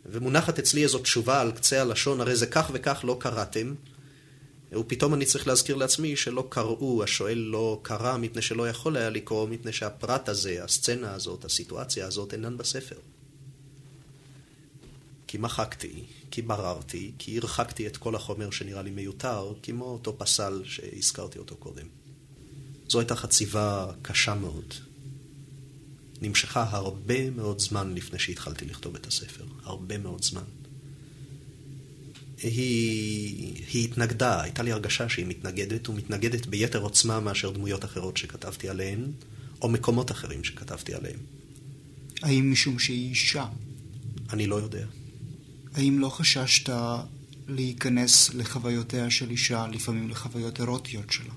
ומונחת 0.07 0.59
אצלי 0.59 0.83
איזו 0.83 0.99
תשובה 0.99 1.41
על 1.41 1.53
קצה 1.53 1.81
הלשון, 1.81 2.21
הרי 2.21 2.37
זה 2.37 2.47
כך 2.47 2.71
וכך 2.75 3.01
לא 3.05 3.17
קראתם, 3.21 3.75
ופתאום 4.73 5.15
אני 5.15 5.25
צריך 5.25 5.47
להזכיר 5.47 5.77
לעצמי 5.77 6.17
שלא 6.17 6.47
קראו, 6.49 7.03
השואל 7.03 7.39
לא 7.39 7.81
קרא 7.83 8.17
מפני 8.17 8.43
שלא 8.43 8.69
יכול 8.69 8.97
היה 8.97 9.11
לקרוא, 9.11 9.49
מפני 9.49 9.73
שהפרט 9.73 10.29
הזה, 10.29 10.65
הסצנה 10.65 11.15
הזאת, 11.15 11.45
הסיטואציה 11.45 12.07
הזאת, 12.07 12.33
אינן 12.33 12.57
בספר. 12.57 12.97
כי 15.27 15.39
מחקתי, 15.39 16.05
כי 16.31 16.43
בררתי, 16.43 17.13
כי 17.19 17.39
הרחקתי 17.39 17.87
את 17.87 17.97
כל 17.97 18.15
החומר 18.15 18.51
שנראה 18.51 18.83
לי 18.83 18.91
מיותר, 18.91 19.53
כמו 19.63 19.85
אותו 19.85 20.19
פסל 20.19 20.63
שהזכרתי 20.65 21.39
אותו 21.39 21.57
קודם. 21.57 22.00
זו 22.91 23.01
הייתה 23.01 23.17
חציבה 23.17 23.87
קשה 24.03 24.35
מאוד. 24.35 24.75
נמשכה 26.23 26.67
הרבה 26.71 27.31
מאוד 27.31 27.59
זמן 27.59 27.95
לפני 27.95 28.19
שהתחלתי 28.19 28.65
לכתוב 28.65 28.95
את 28.95 29.07
הספר. 29.07 29.45
הרבה 29.65 29.99
מאוד 29.99 30.25
זמן. 30.25 30.43
היא, 32.43 33.65
היא 33.73 33.85
התנגדה, 33.85 34.43
הייתה 34.43 34.63
לי 34.63 34.73
הרגשה 34.73 35.09
שהיא 35.09 35.27
מתנגדת, 35.27 35.89
ומתנגדת 35.89 36.47
ביתר 36.47 36.81
עוצמה 36.81 37.21
מאשר 37.21 37.51
דמויות 37.51 37.85
אחרות 37.85 38.17
שכתבתי 38.17 38.69
עליהן, 38.69 39.13
או 39.63 39.69
מקומות 39.69 40.11
אחרים 40.11 40.45
שכתבתי 40.45 40.95
עליהם. 40.95 41.19
האם 42.23 42.53
משום 42.53 42.79
שהיא 42.79 43.09
אישה? 43.09 43.47
אני 44.33 44.47
לא 44.47 44.57
יודע. 44.57 44.87
האם 45.75 45.99
לא 45.99 46.09
חששת 46.09 46.71
להיכנס 47.49 48.35
לחוויותיה 48.35 49.11
של 49.11 49.31
אישה, 49.31 49.67
לפעמים 49.67 50.11
לחוויות 50.11 50.61
אירוטיות 50.61 51.13
שלה? 51.13 51.33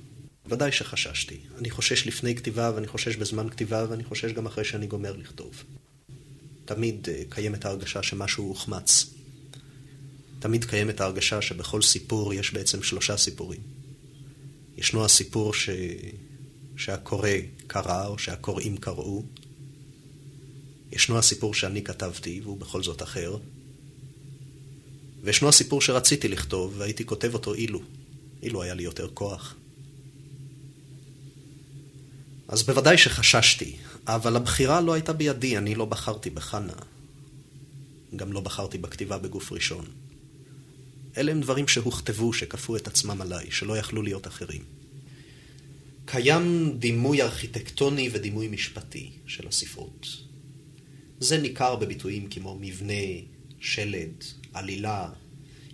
ודאי 0.46 0.72
שחששתי. 0.72 1.40
אני 1.58 1.70
חושש 1.70 2.08
לפני 2.08 2.36
כתיבה, 2.36 2.72
ואני 2.76 2.88
חושש 2.88 3.16
בזמן 3.16 3.50
כתיבה, 3.50 3.86
ואני 3.90 4.04
חושש 4.04 4.32
גם 4.32 4.46
אחרי 4.46 4.66
שאני 4.66 4.88
גומר 4.88 5.16
לכתוב. 5.18 5.64
תמיד 6.66 7.08
uh, 7.08 7.36
קיימת 7.36 7.66
ההרגשה 7.66 8.04
שמשהו 8.04 8.48
הוחמץ. 8.48 9.14
תמיד 10.40 10.66
קיימת 10.66 11.02
ההרגשה 11.02 11.42
שבכל 11.42 11.82
סיפור 11.82 12.34
יש 12.34 12.54
בעצם 12.54 12.84
שלושה 12.84 13.18
סיפורים. 13.18 13.62
ישנו 14.78 15.06
הסיפור 15.06 15.54
ש... 15.54 15.70
שהקורא 16.78 17.30
קרא, 17.68 18.08
או 18.08 18.18
שהקוראים 18.18 18.78
קראו. 18.78 19.24
ישנו 20.92 21.18
הסיפור 21.18 21.54
שאני 21.54 21.84
כתבתי, 21.84 22.42
והוא 22.44 22.58
בכל 22.58 22.84
זאת 22.84 23.02
אחר. 23.02 23.38
וישנו 25.22 25.50
הסיפור 25.50 25.82
שרציתי 25.82 26.28
לכתוב, 26.28 26.74
והייתי 26.78 27.06
כותב 27.06 27.34
אותו 27.34 27.54
אילו. 27.54 27.82
אילו 28.42 28.62
היה 28.64 28.74
לי 28.74 28.84
יותר 28.84 29.08
כוח. 29.14 29.56
אז 32.48 32.64
בוודאי 32.64 32.98
שחששתי, 32.98 33.76
אבל 34.08 34.36
הבחירה 34.36 34.82
לא 34.82 34.94
הייתה 34.94 35.14
בידי, 35.14 35.58
אני 35.58 35.76
לא 35.76 35.86
בחרתי 35.86 36.30
בחנה. 36.30 36.74
גם 38.16 38.34
לא 38.34 38.42
בחרתי 38.42 38.78
בכתיבה 38.78 39.18
בגוף 39.18 39.52
ראשון. 39.52 39.86
אלה 41.18 41.32
הם 41.32 41.42
דברים 41.42 41.68
שהוכתבו, 41.68 42.34
שכפו 42.34 42.76
את 42.76 42.88
עצמם 42.88 43.22
עליי, 43.22 43.52
שלא 43.52 43.78
יכלו 43.78 44.02
להיות 44.02 44.28
אחרים. 44.28 44.62
קיים 46.06 46.76
דימוי 46.80 47.22
ארכיטקטוני 47.22 48.10
ודימוי 48.14 48.48
משפטי 48.48 49.12
של 49.28 49.48
הספרות. 49.48 50.08
זה 51.20 51.38
ניכר 51.38 51.76
בביטויים 51.76 52.28
כמו 52.30 52.58
מבנה, 52.62 53.04
שלד, 53.60 54.24
עלילה, 54.54 55.10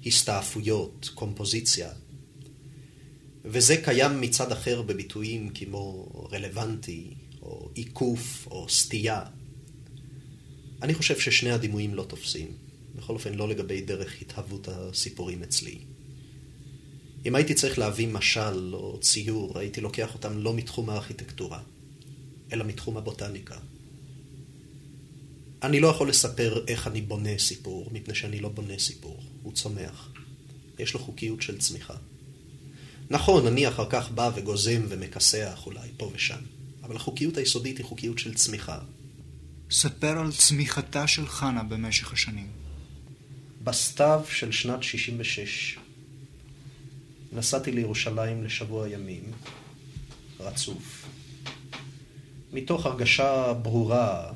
הסתעפויות, 0.06 1.10
קומפוזיציה. 1.16 1.90
וזה 3.46 3.77
קיים 3.84 4.22
מצד 4.22 4.51
אחר 4.51 4.81
בביטויים 4.81 5.50
כמו 5.50 6.10
רלוונטי, 6.31 7.13
או 7.41 7.69
עיקוף, 7.74 8.48
או 8.51 8.69
סטייה. 8.69 9.22
אני 10.81 10.93
חושב 10.93 11.19
ששני 11.19 11.51
הדימויים 11.51 11.96
לא 11.96 12.03
תופסים. 12.03 12.48
בכל 12.96 13.13
אופן, 13.13 13.34
לא 13.34 13.50
לגבי 13.50 13.81
דרך 13.81 14.22
התהוות 14.22 14.67
הסיפורים 14.67 15.43
אצלי. 15.43 15.77
אם 17.25 17.36
הייתי 17.36 17.53
צריך 17.53 17.79
להביא 17.79 18.08
משל 18.08 18.75
או 18.75 19.00
ציור, 19.00 19.60
הייתי 19.60 19.81
לוקח 19.81 20.13
אותם 20.13 20.38
לא 20.38 20.53
מתחום 20.53 20.89
הארכיטקטורה, 20.89 21.62
אלא 22.53 22.65
מתחום 22.65 22.98
הבוטניקה. 22.98 23.58
אני 25.63 25.79
לא 25.79 25.88
יכול 25.88 26.10
לספר 26.10 26.63
איך 26.67 26.88
אני 26.88 27.01
בונה 27.01 27.38
סיפור, 27.38 27.89
מפני 27.91 28.15
שאני 28.15 28.39
לא 28.39 28.50
בונה 28.50 28.79
סיפור. 28.79 29.24
הוא 29.43 29.53
צומח. 29.53 30.12
יש 30.79 30.93
לו 30.93 31.00
חוקיות 31.00 31.41
של 31.41 31.58
צמיחה. 31.58 31.96
נכון, 33.10 33.48
אני 33.48 33.68
אחר 33.68 33.86
כך 33.89 34.12
בא 34.12 34.32
וגוזם 34.36 34.82
ומכסח 34.89 35.63
אולי 35.66 35.89
פה 35.98 36.12
ושם, 36.13 36.39
אבל 36.84 36.96
החוקיות 36.96 37.38
היסודית 37.38 37.78
היא 37.78 37.86
חוקיות 37.86 38.20
של 38.20 38.34
צמיחה. 38.34 38.80
ספר 39.72 40.20
על 40.20 40.32
צמיחתה 40.32 41.08
של 41.08 41.28
חנה 41.28 41.63
במשך 41.63 42.13
השנים. 42.13 42.48
בסתיו 43.63 44.24
של 44.30 44.51
שנת 44.51 44.84
66 44.84 45.78
נסעתי 47.34 47.72
לירושלים 47.72 48.44
לשבוע 48.44 48.89
ימים, 48.89 49.24
רצוף, 50.39 51.06
מתוך 52.54 52.86
הרגשה 52.86 53.54
ברורה 53.54 54.32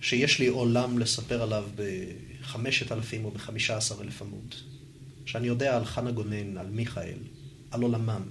שיש 0.00 0.38
לי 0.38 0.46
עולם 0.46 0.98
לספר 0.98 1.42
עליו 1.42 1.64
בחמשת 1.76 2.92
אלפים 2.92 3.24
או 3.24 3.30
בחמישה 3.30 3.76
עשר 3.76 4.02
אלף 4.02 4.22
עמוד. 4.22 4.54
שאני 5.30 5.46
יודע 5.46 5.76
על 5.76 5.84
חנה 5.84 6.10
גונן, 6.10 6.58
על 6.58 6.70
מיכאל, 6.70 7.18
על 7.70 7.82
עולמם, 7.82 8.22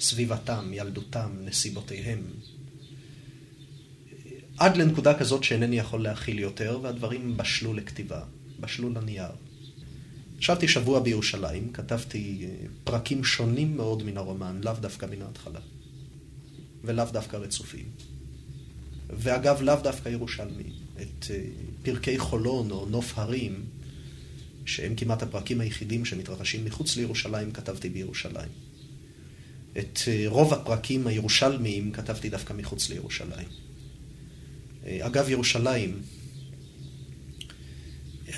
סביבתם, 0.00 0.70
ילדותם, 0.72 1.30
נסיבותיהם. 1.44 2.22
עד 4.58 4.76
לנקודה 4.76 5.18
כזאת 5.18 5.44
שאינני 5.44 5.78
יכול 5.78 6.02
להכיל 6.02 6.38
יותר, 6.38 6.78
והדברים 6.82 7.36
בשלו 7.36 7.74
לכתיבה, 7.74 8.22
בשלו 8.60 8.90
לנייר. 8.90 9.30
ישבתי 10.38 10.68
שבוע 10.68 11.00
בירושלים, 11.00 11.72
כתבתי 11.72 12.46
אה, 12.46 12.66
פרקים 12.84 13.24
שונים 13.24 13.76
מאוד 13.76 14.02
מן 14.02 14.16
הרומן, 14.16 14.60
לאו 14.64 14.74
דווקא 14.80 15.06
מן 15.06 15.22
ההתחלה, 15.22 15.60
ולאו 16.84 17.06
דווקא 17.12 17.36
רצופים. 17.36 17.86
ואגב, 19.10 19.62
לאו 19.62 19.76
דווקא 19.82 20.08
ירושלמי. 20.08 20.72
את 21.02 21.30
אה, 21.30 21.44
פרקי 21.82 22.18
חולון 22.18 22.70
או 22.70 22.86
נוף 22.86 23.18
הרים, 23.18 23.64
שהם 24.64 24.94
כמעט 24.96 25.22
הפרקים 25.22 25.60
היחידים 25.60 26.04
שמתרחשים 26.04 26.64
מחוץ 26.64 26.96
לירושלים, 26.96 27.52
כתבתי 27.52 27.88
בירושלים. 27.88 28.48
את 29.78 29.98
אה, 30.08 30.24
רוב 30.26 30.54
הפרקים 30.54 31.06
הירושלמיים 31.06 31.92
כתבתי 31.92 32.28
דווקא 32.28 32.52
מחוץ 32.52 32.88
לירושלים. 32.88 33.48
אה, 34.86 35.06
אגב, 35.06 35.28
ירושלים, 35.28 36.02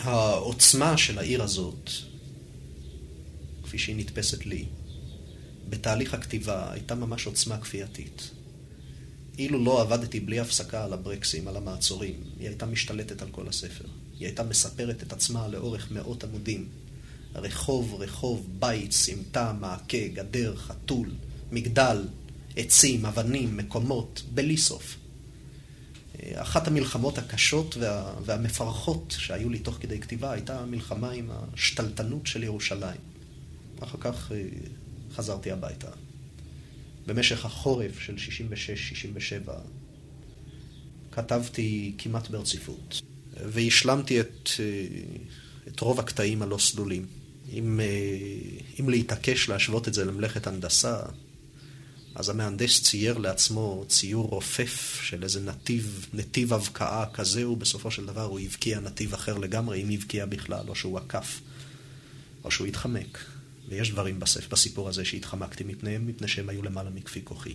העוצמה 0.00 0.98
של 0.98 1.18
העיר 1.18 1.42
הזאת, 1.42 1.90
כפי 3.62 3.78
שהיא 3.78 3.96
נתפסת 3.96 4.46
לי, 4.46 4.64
בתהליך 5.68 6.14
הכתיבה 6.14 6.72
הייתה 6.72 6.94
ממש 6.94 7.26
עוצמה 7.26 7.58
כפייתית. 7.58 8.30
אילו 9.38 9.64
לא 9.64 9.82
עבדתי 9.82 10.20
בלי 10.20 10.40
הפסקה 10.40 10.84
על 10.84 10.92
הברקסים, 10.92 11.48
על 11.48 11.56
המעצורים, 11.56 12.20
היא 12.38 12.48
הייתה 12.48 12.66
משתלטת 12.66 13.22
על 13.22 13.28
כל 13.30 13.48
הספר. 13.48 13.84
היא 14.18 14.26
הייתה 14.26 14.42
מספרת 14.42 15.02
את 15.02 15.12
עצמה 15.12 15.48
לאורך 15.48 15.90
מאות 15.90 16.24
עמודים. 16.24 16.68
רחוב, 17.34 17.94
רחוב, 17.94 18.46
בית, 18.58 18.92
סמטה, 18.92 19.52
מעקה, 19.60 20.08
גדר, 20.14 20.56
חתול, 20.56 21.10
מגדל, 21.52 22.04
עצים, 22.56 23.06
אבנים, 23.06 23.56
מקומות, 23.56 24.22
בלי 24.34 24.56
סוף. 24.56 24.96
אחת 26.34 26.66
המלחמות 26.66 27.18
הקשות 27.18 27.76
וה, 27.76 28.14
והמפרכות 28.24 29.14
שהיו 29.18 29.50
לי 29.50 29.58
תוך 29.58 29.76
כדי 29.80 30.00
כתיבה 30.00 30.32
הייתה 30.32 30.60
המלחמה 30.60 31.10
עם 31.10 31.30
השתלטנות 31.54 32.26
של 32.26 32.42
ירושלים. 32.42 33.00
אחר 33.80 33.98
כך 34.00 34.32
אה, 34.32 34.42
חזרתי 35.14 35.50
הביתה. 35.50 35.88
במשך 37.06 37.44
החורף 37.44 37.98
של 37.98 38.14
66-67 39.46 39.50
כתבתי 41.12 41.94
כמעט 41.98 42.30
ברציפות, 42.30 43.00
והשלמתי 43.46 44.20
את, 44.20 44.50
אה, 44.60 44.64
את 45.68 45.80
רוב 45.80 46.00
הקטעים 46.00 46.42
הלא 46.42 46.58
סלולים. 46.58 47.06
אם, 47.52 47.80
אה, 47.80 47.86
אם 48.80 48.88
להתעקש 48.88 49.48
להשוות 49.48 49.88
את 49.88 49.94
זה 49.94 50.04
למלאכת 50.04 50.46
הנדסה, 50.46 51.00
אז 52.14 52.28
המהנדס 52.28 52.82
צייר 52.82 53.18
לעצמו 53.18 53.84
ציור 53.88 54.28
רופף 54.28 55.00
של 55.02 55.22
איזה 55.22 55.40
נתיב, 55.40 56.06
נתיב 56.14 56.52
הבקעה 56.52 57.06
כזה, 57.12 57.48
ובסופו 57.48 57.90
של 57.90 58.06
דבר 58.06 58.22
הוא 58.22 58.40
הבקיע 58.40 58.80
נתיב 58.80 59.14
אחר 59.14 59.38
לגמרי, 59.38 59.82
אם 59.82 59.90
הבקיע 59.90 60.26
בכלל, 60.26 60.68
או 60.68 60.74
שהוא 60.74 60.98
עקף, 60.98 61.40
או 62.44 62.50
שהוא 62.50 62.66
התחמק. 62.66 63.18
ויש 63.68 63.90
דברים 63.90 64.20
בסף, 64.20 64.48
בסיפור 64.48 64.88
הזה 64.88 65.04
שהתחמקתי 65.04 65.64
מפניהם, 65.64 66.06
מפני 66.06 66.28
שהם 66.28 66.48
היו 66.48 66.62
למעלה 66.62 66.90
מכפי 66.90 67.20
כוחי. 67.24 67.54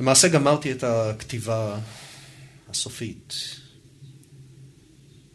למעשה 0.00 0.28
גמרתי 0.28 0.72
את 0.72 0.84
הכתיבה 0.84 1.80
הסופית. 2.68 3.34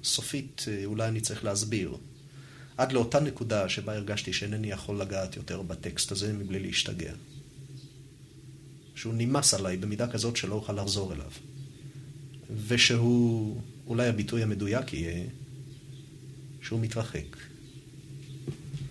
סופית, 0.04 0.66
אה, 0.68 0.86
אולי 0.86 1.08
אני 1.08 1.22
צריך 1.22 1.44
להסביר. 1.44 1.98
עד 2.78 2.92
לאותה 2.92 3.20
נקודה 3.20 3.70
שבה 3.70 3.96
הרגשתי 3.96 4.34
שאינני 4.34 4.72
יכול 4.72 5.02
לגעת 5.02 5.36
יותר 5.36 5.62
בטקסט 5.62 6.12
הזה 6.12 6.34
מבלי 6.34 6.60
להשתגע. 6.60 7.14
שהוא 8.96 9.14
נמאס 9.18 9.54
עליי 9.54 9.78
במידה 9.78 10.08
כזאת 10.12 10.38
שלא 10.38 10.56
אוכל 10.56 10.74
לחזור 10.74 11.14
אליו. 11.14 11.32
ושהוא, 12.68 13.62
אולי 13.88 14.08
הביטוי 14.08 14.44
המדויק 14.44 14.94
יהיה, 14.94 15.26
שהוא 16.62 16.80
מתרחק. 16.80 17.38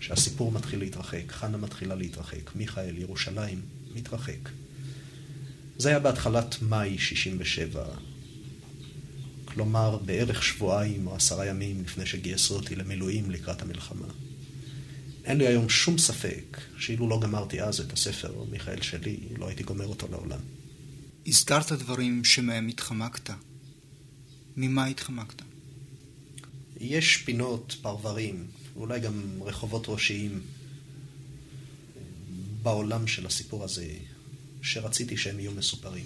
שהסיפור 0.07 0.51
מתחיל 0.51 0.79
להתרחק, 0.79 1.31
חנה 1.31 1.57
מתחילה 1.57 1.95
להתרחק, 1.95 2.55
מיכאל, 2.55 2.97
ירושלים, 2.97 3.61
מתרחק. 3.95 4.49
זה 5.77 5.89
היה 5.89 5.99
בהתחלת 5.99 6.61
מאי 6.61 6.97
67, 6.97 7.85
כלומר 9.45 9.97
בערך 9.97 10.43
שבועיים 10.43 11.07
או 11.07 11.15
עשרה 11.15 11.45
ימים 11.45 11.83
לפני 11.83 12.05
שגייסו 12.05 12.55
אותי 12.55 12.75
למילואים 12.75 13.31
לקראת 13.31 13.61
המלחמה. 13.61 14.07
אין 15.25 15.37
לי 15.37 15.47
היום 15.47 15.69
שום 15.69 15.97
ספק 15.97 16.57
שאילו 16.77 17.09
לא 17.09 17.19
גמרתי 17.19 17.61
אז 17.61 17.79
את 17.79 17.93
הספר 17.93 18.43
מיכאל 18.51 18.81
שלי, 18.81 19.17
לא 19.37 19.47
הייתי 19.47 19.63
גומר 19.63 19.85
אותו 19.85 20.07
לעולם. 20.11 20.39
הזכרת 21.27 21.71
דברים 21.71 22.23
שמהם 22.23 22.67
התחמקת. 22.67 23.29
ממה 24.57 24.85
התחמקת? 24.85 25.41
יש 26.79 27.17
פינות, 27.17 27.75
פרברים, 27.81 28.47
ואולי 28.77 28.99
גם 28.99 29.41
רחובות 29.41 29.89
ראשיים 29.89 30.41
בעולם 32.61 33.07
של 33.07 33.25
הסיפור 33.25 33.63
הזה, 33.63 33.93
שרציתי 34.61 35.17
שהם 35.17 35.39
יהיו 35.39 35.51
מסופרים. 35.51 36.05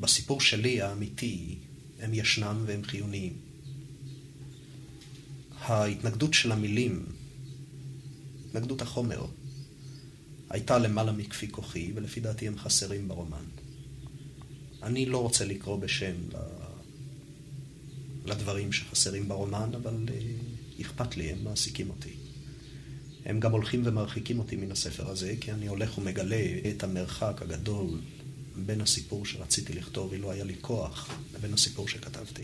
בסיפור 0.00 0.40
שלי, 0.40 0.82
האמיתי, 0.82 1.58
הם 2.00 2.14
ישנם 2.14 2.62
והם 2.66 2.84
חיוניים. 2.84 3.32
ההתנגדות 5.60 6.34
של 6.34 6.52
המילים, 6.52 7.06
התנגדות 8.48 8.82
החומר, 8.82 9.26
הייתה 10.50 10.78
למעלה 10.78 11.12
מכפי 11.12 11.50
כוחי, 11.50 11.92
ולפי 11.94 12.20
דעתי 12.20 12.48
הם 12.48 12.58
חסרים 12.58 13.08
ברומן. 13.08 13.44
אני 14.82 15.06
לא 15.06 15.18
רוצה 15.18 15.44
לקרוא 15.44 15.78
בשם 15.78 16.14
לדברים 18.24 18.72
שחסרים 18.72 19.28
ברומן, 19.28 19.70
אבל 19.74 19.94
uh, 20.06 20.10
אכפת 20.82 21.16
לי, 21.16 21.30
הם 21.30 21.44
מעסיקים 21.44 21.90
אותי. 21.90 22.14
הם 23.24 23.40
גם 23.40 23.52
הולכים 23.52 23.82
ומרחיקים 23.84 24.38
אותי 24.38 24.56
מן 24.56 24.72
הספר 24.72 25.10
הזה, 25.10 25.34
כי 25.40 25.52
אני 25.52 25.66
הולך 25.66 25.98
ומגלה 25.98 26.44
את 26.70 26.84
המרחק 26.84 27.42
הגדול 27.42 28.00
בין 28.56 28.80
הסיפור 28.80 29.26
שרציתי 29.26 29.72
לכתוב, 29.72 30.12
אילו 30.12 30.30
היה 30.30 30.44
לי 30.44 30.54
כוח, 30.60 31.10
לבין 31.34 31.54
הסיפור 31.54 31.88
שכתבתי. 31.88 32.42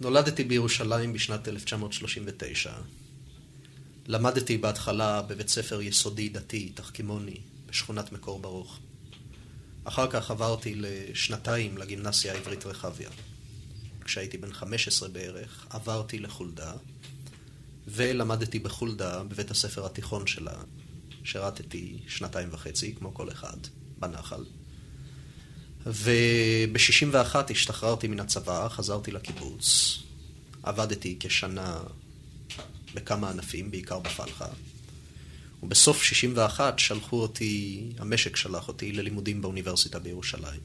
נולדתי 0.00 0.44
בירושלים 0.44 1.12
בשנת 1.12 1.48
1939. 1.48 2.72
למדתי 4.06 4.58
בהתחלה 4.58 5.22
בבית 5.22 5.48
ספר 5.48 5.80
יסודי 5.82 6.28
דתי, 6.28 6.72
תחכימוני, 6.74 7.36
בשכונת 7.66 8.12
מקור 8.12 8.38
ברוך. 8.38 8.78
אחר 9.84 10.10
כך 10.10 10.30
עברתי 10.30 10.74
לשנתיים 10.74 11.78
לגימנסיה 11.78 12.32
העברית 12.34 12.66
רחביה. 12.66 13.10
כשהייתי 14.04 14.38
בן 14.38 14.52
15 14.52 15.08
בערך, 15.08 15.66
עברתי 15.70 16.18
לחולדה, 16.18 16.72
ולמדתי 17.86 18.58
בחולדה 18.58 19.22
בבית 19.24 19.50
הספר 19.50 19.86
התיכון 19.86 20.26
שלה. 20.26 20.54
שירתתי 21.24 21.98
שנתיים 22.08 22.48
וחצי, 22.52 22.94
כמו 22.94 23.14
כל 23.14 23.30
אחד, 23.30 23.56
בנחל. 23.98 24.44
וב-61 25.86 27.36
השתחררתי 27.50 28.08
מן 28.08 28.20
הצבא, 28.20 28.68
חזרתי 28.68 29.10
לקיבוץ, 29.10 29.98
עבדתי 30.62 31.16
כשנה 31.20 31.80
בכמה 32.94 33.30
ענפים, 33.30 33.70
בעיקר 33.70 33.98
בפלחה, 33.98 34.48
ובסוף 35.62 36.02
61 36.02 36.78
שלחו 36.78 37.22
אותי, 37.22 37.82
המשק 37.98 38.36
שלח 38.36 38.68
אותי 38.68 38.92
ללימודים 38.92 39.42
באוניברסיטה 39.42 39.98
בירושלים. 39.98 40.60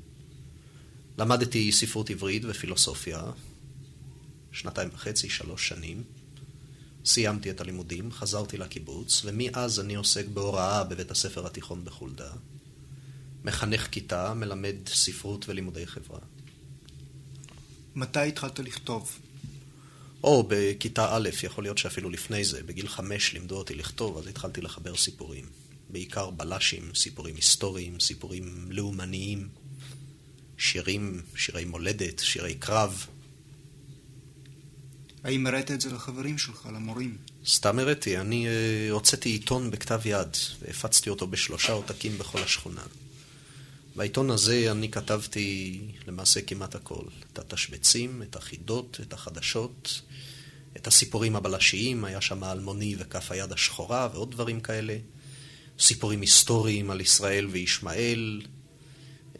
למדתי 1.17 1.71
ספרות 1.71 2.09
עברית 2.09 2.43
ופילוסופיה, 2.45 3.23
שנתיים 4.51 4.89
וחצי, 4.93 5.29
שלוש 5.29 5.67
שנים. 5.67 6.03
סיימתי 7.05 7.51
את 7.51 7.61
הלימודים, 7.61 8.11
חזרתי 8.11 8.57
לקיבוץ, 8.57 9.21
ומאז 9.25 9.79
אני 9.79 9.95
עוסק 9.95 10.25
בהוראה 10.27 10.83
בבית 10.83 11.11
הספר 11.11 11.45
התיכון 11.45 11.85
בחולדה. 11.85 12.31
מחנך 13.45 13.87
כיתה, 13.91 14.33
מלמד 14.33 14.75
ספרות 14.87 15.49
ולימודי 15.49 15.87
חברה. 15.87 16.19
מתי 17.95 18.27
התחלת 18.27 18.59
לכתוב? 18.59 19.19
או 20.23 20.47
בכיתה 20.47 21.15
א', 21.15 21.29
יכול 21.43 21.63
להיות 21.63 21.77
שאפילו 21.77 22.09
לפני 22.09 22.43
זה, 22.43 22.63
בגיל 22.63 22.87
חמש 22.87 23.33
לימדו 23.33 23.57
אותי 23.57 23.75
לכתוב, 23.75 24.17
אז 24.17 24.27
התחלתי 24.27 24.61
לחבר 24.61 24.95
סיפורים. 24.95 25.45
בעיקר 25.89 26.29
בלשים, 26.29 26.91
סיפורים 26.95 27.35
היסטוריים, 27.35 27.99
סיפורים 27.99 28.67
לאומניים, 28.69 29.49
שירים, 30.57 31.21
שירי 31.35 31.65
מולדת, 31.65 32.19
שירי 32.19 32.55
קרב. 32.55 33.05
האם 35.23 35.47
הראת 35.47 35.71
את 35.71 35.81
זה 35.81 35.91
לחברים 35.91 36.37
שלך, 36.37 36.69
למורים? 36.73 37.17
סתם 37.45 37.79
הראתי, 37.79 38.17
אני 38.17 38.47
uh, 38.47 38.91
הוצאתי 38.91 39.29
עיתון 39.29 39.71
בכתב 39.71 40.01
יד, 40.05 40.37
והפצתי 40.61 41.09
אותו 41.09 41.27
בשלושה 41.27 41.73
עותקים 41.73 42.17
בכל 42.17 42.39
השכונה. 42.39 42.81
בעיתון 43.95 44.29
הזה 44.29 44.71
אני 44.71 44.91
כתבתי 44.91 45.79
למעשה 46.07 46.41
כמעט 46.41 46.75
הכל. 46.75 47.03
את 47.33 47.39
התשבצים, 47.39 48.23
את 48.23 48.35
החידות, 48.35 48.99
את 49.01 49.13
החדשות, 49.13 50.01
את 50.77 50.87
הסיפורים 50.87 51.35
הבלשיים, 51.35 52.05
היה 52.05 52.21
שם 52.21 52.43
אלמוני 52.43 52.95
וכף 52.99 53.31
היד 53.31 53.51
השחורה 53.51 54.09
ועוד 54.13 54.31
דברים 54.31 54.59
כאלה. 54.59 54.97
סיפורים 55.79 56.21
היסטוריים 56.21 56.91
על 56.91 57.01
ישראל 57.01 57.45
וישמעאל, 57.45 58.41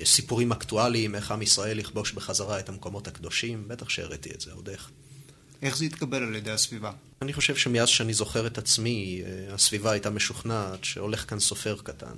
סיפורים 0.03 0.51
אקטואליים, 0.51 1.15
איך 1.15 1.31
עם 1.31 1.41
ישראל 1.41 1.79
יכבוש 1.79 2.11
בחזרה 2.11 2.59
את 2.59 2.69
המקומות 2.69 3.07
הקדושים, 3.07 3.67
בטח 3.67 3.89
שהראיתי 3.89 4.31
את 4.31 4.41
זה, 4.41 4.53
עוד 4.53 4.69
איך. 4.69 4.89
איך 5.61 5.77
זה 5.77 5.85
התקבל 5.85 6.23
על 6.23 6.35
ידי 6.35 6.51
הסביבה? 6.51 6.91
אני 7.21 7.33
חושב 7.33 7.55
שמאז 7.55 7.89
שאני 7.89 8.13
זוכר 8.13 8.47
את 8.47 8.57
עצמי, 8.57 9.21
אה, 9.25 9.53
הסביבה 9.53 9.91
הייתה 9.91 10.09
משוכנעת 10.09 10.83
שהולך 10.83 11.29
כאן 11.29 11.39
סופר 11.39 11.77
קטן. 11.83 12.15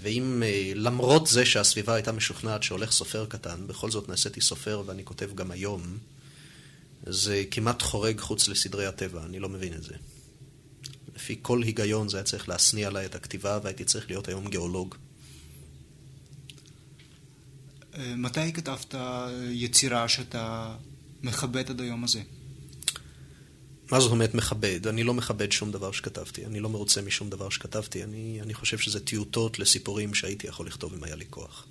ואם 0.00 0.42
אה, 0.42 0.72
למרות 0.74 1.26
זה 1.26 1.46
שהסביבה 1.46 1.94
הייתה 1.94 2.12
משוכנעת 2.12 2.62
שהולך 2.62 2.92
סופר 2.92 3.26
קטן, 3.26 3.66
בכל 3.66 3.90
זאת 3.90 4.08
נעשיתי 4.08 4.40
סופר 4.40 4.82
ואני 4.86 5.04
כותב 5.04 5.30
גם 5.34 5.50
היום, 5.50 5.98
זה 7.06 7.44
כמעט 7.50 7.82
חורג 7.82 8.20
חוץ 8.20 8.48
לסדרי 8.48 8.86
הטבע, 8.86 9.24
אני 9.24 9.38
לא 9.38 9.48
מבין 9.48 9.74
את 9.74 9.82
זה. 9.82 9.94
לפי 11.14 11.38
כל 11.42 11.62
היגיון 11.62 12.08
זה 12.08 12.16
היה 12.16 12.24
צריך 12.24 12.48
להשניא 12.48 12.86
עליי 12.86 13.06
את 13.06 13.14
הכתיבה 13.14 13.58
והייתי 13.62 13.84
צריך 13.84 14.10
להיות 14.10 14.28
היום 14.28 14.48
גיאולוג. 14.48 14.94
אה, 17.94 18.16
מתי 18.16 18.52
כתבת 18.52 18.94
יצירה 19.50 20.08
שאתה 20.08 20.76
מכבד 21.22 21.70
עד 21.70 21.80
היום 21.80 22.04
הזה? 22.04 22.22
מה 23.90 24.00
זאת 24.00 24.10
אומרת 24.10 24.34
מכבד? 24.34 24.86
אני 24.86 25.02
לא 25.02 25.14
מכבד 25.14 25.52
שום 25.52 25.72
דבר 25.72 25.92
שכתבתי. 25.92 26.46
אני 26.46 26.60
לא 26.60 26.68
מרוצה 26.68 27.02
משום 27.02 27.30
דבר 27.30 27.48
שכתבתי. 27.48 28.04
אני, 28.04 28.38
אני 28.42 28.54
חושב 28.54 28.78
שזה 28.78 29.00
טיוטות 29.00 29.58
לסיפורים 29.58 30.14
שהייתי 30.14 30.46
יכול 30.46 30.66
לכתוב 30.66 30.94
אם 30.94 31.04
היה 31.04 31.14
לי 31.14 31.24
כוח. 31.30 31.66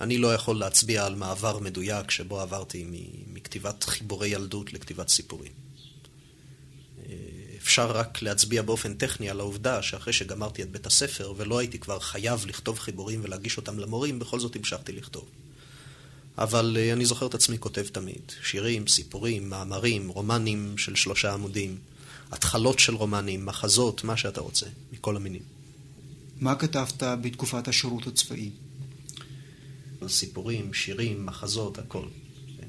אני 0.00 0.18
לא 0.18 0.34
יכול 0.34 0.56
להצביע 0.56 1.06
על 1.06 1.14
מעבר 1.14 1.58
מדויק 1.58 2.10
שבו 2.10 2.40
עברתי 2.40 2.86
מכתיבת 3.32 3.84
חיבורי 3.84 4.28
ילדות 4.28 4.72
לכתיבת 4.72 5.08
סיפורים. 5.08 5.52
אה, 7.08 7.14
אפשר 7.56 7.90
רק 7.90 8.22
להצביע 8.22 8.62
באופן 8.62 8.94
טכני 8.94 9.30
על 9.30 9.40
העובדה 9.40 9.82
שאחרי 9.82 10.12
שגמרתי 10.12 10.62
את 10.62 10.70
בית 10.70 10.86
הספר 10.86 11.34
ולא 11.36 11.58
הייתי 11.58 11.78
כבר 11.78 12.00
חייב 12.00 12.46
לכתוב 12.46 12.78
חיבורים 12.78 13.20
ולהגיש 13.22 13.56
אותם 13.56 13.78
למורים, 13.78 14.18
בכל 14.18 14.40
זאת 14.40 14.56
המשכתי 14.56 14.92
לכתוב. 14.92 15.28
אבל 16.38 16.76
uh, 16.76 16.92
אני 16.92 17.04
זוכר 17.04 17.26
את 17.26 17.34
עצמי 17.34 17.58
כותב 17.58 17.86
תמיד. 17.92 18.32
שירים, 18.42 18.86
סיפורים, 18.86 19.50
מאמרים, 19.50 20.08
רומנים 20.08 20.78
של 20.78 20.94
שלושה 20.94 21.32
עמודים, 21.32 21.78
התחלות 22.32 22.78
של 22.78 22.94
רומנים, 22.94 23.46
מחזות, 23.46 24.04
מה 24.04 24.16
שאתה 24.16 24.40
רוצה, 24.40 24.66
מכל 24.92 25.16
המינים. 25.16 25.42
מה 26.40 26.54
כתבת 26.54 27.02
בתקופת 27.02 27.68
השירות 27.68 28.06
הצבאי? 28.06 28.50
סיפורים, 30.08 30.74
שירים, 30.74 31.26
מחזות, 31.26 31.78
הכל. 31.78 32.04
כן. 32.56 32.68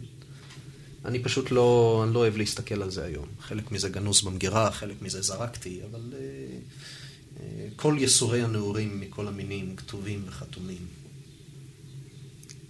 אני 1.06 1.24
פשוט 1.24 1.52
לא, 1.52 2.02
אני 2.06 2.14
לא 2.14 2.20
אוהב 2.20 2.38
להסתכל 2.38 2.82
על 2.82 2.92
זה 2.92 3.06
היום. 3.06 3.28
חלק 3.40 3.72
מזה 3.72 3.90
גנוז 3.90 4.22
במגירה, 4.22 4.72
חלק 4.72 5.02
מזה 5.02 5.22
זרקתי, 5.22 5.80
אבל 5.92 6.02
uh, 6.12 7.38
uh, 7.38 7.42
כל 7.76 7.98
יסורי 8.00 8.44
הנעורים 8.44 9.00
מכל 9.00 9.28
המינים 9.28 9.76
כתובים 9.76 10.24
וחתומים. 10.28 11.03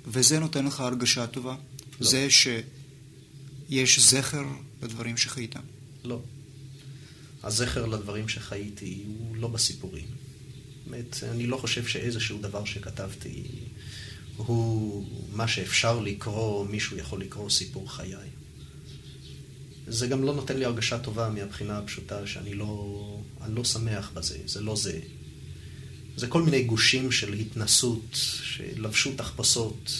וזה 0.08 0.40
נותן 0.40 0.66
לך 0.66 0.80
הרגשה 0.80 1.28
טובה? 1.28 1.56
לא. 2.00 2.08
זה 2.08 2.28
שיש 2.30 4.00
זכר 4.00 4.44
לדברים 4.84 5.18
שחיית? 5.18 5.56
לא. 6.04 6.22
הזכר 7.44 7.86
לדברים 7.86 8.30
שחייתי 8.30 9.04
הוא 9.08 9.36
לא 9.36 9.48
בסיפורים. 9.48 10.06
באמת, 10.88 11.24
אני 11.24 11.48
לא 11.48 11.58
חושב 11.58 11.88
שאיזשהו 11.88 12.38
דבר 12.42 12.66
שכתבתי 12.66 13.44
הוא 14.38 15.06
מה 15.32 15.48
שאפשר 15.48 16.00
לקרוא, 16.00 16.68
מישהו 16.68 16.98
יכול 16.98 17.22
לקרוא 17.22 17.50
סיפור 17.50 17.92
חיי. 17.92 18.30
זה 19.88 20.08
גם 20.08 20.24
לא 20.24 20.34
נותן 20.34 20.58
לי 20.58 20.66
הרגשה 20.66 21.00
טובה 21.00 21.30
מהבחינה 21.30 21.78
הפשוטה 21.78 22.28
שאני 22.28 22.54
לא, 22.54 23.22
לא 23.48 23.64
שמח 23.64 24.12
בזה, 24.14 24.38
זה 24.46 24.62
לא 24.62 24.76
זה. 24.76 25.00
זה 26.18 26.28
כל 26.28 26.44
מיני 26.44 26.64
גושים 26.64 27.12
של 27.12 27.34
התנסות, 27.34 28.18
שלבשו 28.44 29.12
תחפושות, 29.16 29.92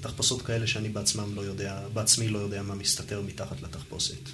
תחפושות 0.00 0.42
כאלה 0.42 0.66
שאני 0.66 0.88
בעצמם 0.88 1.34
לא 1.34 1.40
יודע, 1.40 1.88
בעצמי 1.92 2.28
לא 2.28 2.38
יודע 2.38 2.62
מה 2.62 2.74
מסתתר 2.74 3.22
מתחת 3.22 3.62
לתחפושת. 3.62 4.28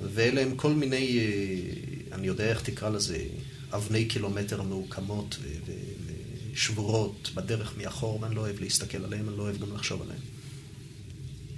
ואלה 0.00 0.42
הם 0.42 0.56
כל 0.56 0.72
מיני, 0.72 1.18
אה, 1.18 2.16
אני 2.16 2.26
יודע 2.26 2.44
איך 2.44 2.62
תקרא 2.62 2.88
לזה, 2.88 3.24
אבני 3.72 4.04
קילומטר 4.04 4.62
מעוקמות 4.62 5.38
ושבורות 6.52 7.30
בדרך 7.34 7.78
מאחור, 7.78 8.22
ואני 8.22 8.34
לא 8.34 8.40
אוהב 8.40 8.60
להסתכל 8.60 9.04
עליהם, 9.04 9.28
אני 9.28 9.36
לא 9.36 9.42
אוהב 9.42 9.58
גם 9.58 9.74
לחשוב 9.74 10.02
עליהם. 10.02 10.20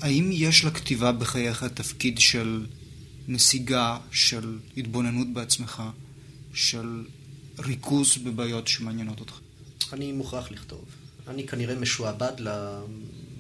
האם 0.01 0.31
יש 0.33 0.65
לכתיבה 0.65 1.13
בחייך 1.13 1.65
תפקיד 1.65 2.19
של 2.19 2.67
נסיגה, 3.29 3.99
של 4.11 4.59
התבוננות 4.77 5.27
בעצמך, 5.33 5.83
של 6.55 7.05
ריכוז 7.59 8.17
בבעיות 8.17 8.69
שמעניינות 8.69 9.21
אותך? 9.21 9.41
אני 9.93 10.13
מוכרח 10.13 10.51
לכתוב. 10.51 10.85
אני 11.29 11.47
כנראה 11.47 11.75
משועבד 11.75 12.33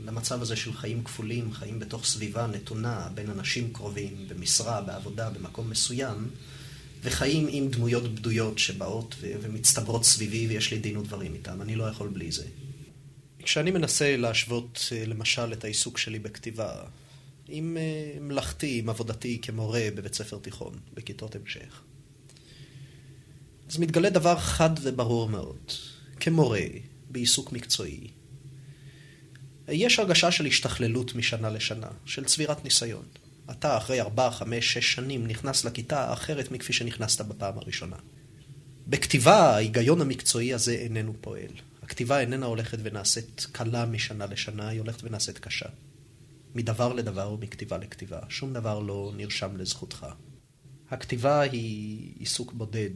למצב 0.04 0.42
הזה 0.42 0.56
של 0.56 0.72
חיים 0.72 1.04
כפולים, 1.04 1.52
חיים 1.52 1.78
בתוך 1.78 2.04
סביבה 2.04 2.46
נתונה 2.46 3.08
בין 3.14 3.30
אנשים 3.30 3.72
קרובים, 3.72 4.28
במשרה, 4.28 4.80
בעבודה, 4.80 5.30
במקום 5.30 5.70
מסוים, 5.70 6.30
וחיים 7.02 7.46
עם 7.50 7.68
דמויות 7.68 8.14
בדויות 8.14 8.58
שבאות 8.58 9.14
ומצטברות 9.20 10.04
סביבי 10.04 10.46
ויש 10.46 10.70
לי 10.70 10.78
דין 10.78 10.96
ודברים 10.96 11.34
איתם. 11.34 11.62
אני 11.62 11.76
לא 11.76 11.84
יכול 11.84 12.08
בלי 12.08 12.32
זה. 12.32 12.44
כשאני 13.42 13.70
מנסה 13.70 14.16
להשוות 14.16 14.88
אה, 14.92 15.06
למשל 15.06 15.52
את 15.52 15.64
העיסוק 15.64 15.98
שלי 15.98 16.18
בכתיבה 16.18 16.72
עם 17.48 17.76
אה, 17.76 18.20
מלאכתי, 18.20 18.78
עם 18.78 18.88
עבודתי 18.88 19.38
כמורה 19.42 19.88
בבית 19.94 20.14
ספר 20.14 20.38
תיכון, 20.38 20.78
בכיתות 20.94 21.36
המשך, 21.36 21.82
אז 23.70 23.78
מתגלה 23.78 24.10
דבר 24.10 24.38
חד 24.38 24.70
וברור 24.82 25.28
מאוד. 25.28 25.72
כמורה, 26.20 26.60
בעיסוק 27.10 27.52
מקצועי, 27.52 28.08
יש 29.68 29.98
הרגשה 29.98 30.30
של 30.30 30.46
השתכללות 30.46 31.14
משנה 31.14 31.50
לשנה, 31.50 31.88
של 32.04 32.24
צבירת 32.24 32.64
ניסיון. 32.64 33.04
אתה 33.50 33.76
אחרי 33.76 34.00
ארבע, 34.00 34.30
חמש, 34.30 34.72
שש 34.72 34.92
שנים 34.92 35.26
נכנס 35.26 35.64
לכיתה 35.64 36.12
אחרת 36.12 36.50
מכפי 36.50 36.72
שנכנסת 36.72 37.24
בפעם 37.24 37.58
הראשונה. 37.58 37.96
בכתיבה 38.86 39.36
ההיגיון 39.36 40.00
המקצועי 40.00 40.54
הזה 40.54 40.72
איננו 40.72 41.14
פועל. 41.20 41.50
הכתיבה 41.82 42.20
איננה 42.20 42.46
הולכת 42.46 42.78
ונעשית 42.82 43.46
קלה 43.52 43.86
משנה 43.86 44.26
לשנה, 44.26 44.68
היא 44.68 44.80
הולכת 44.80 45.04
ונעשית 45.04 45.38
קשה. 45.38 45.66
מדבר 46.54 46.92
לדבר 46.92 47.32
ומכתיבה 47.32 47.78
לכתיבה. 47.78 48.18
שום 48.28 48.52
דבר 48.52 48.78
לא 48.78 49.12
נרשם 49.16 49.56
לזכותך. 49.56 50.06
הכתיבה 50.90 51.40
היא 51.40 52.12
עיסוק 52.18 52.52
בודד. 52.52 52.90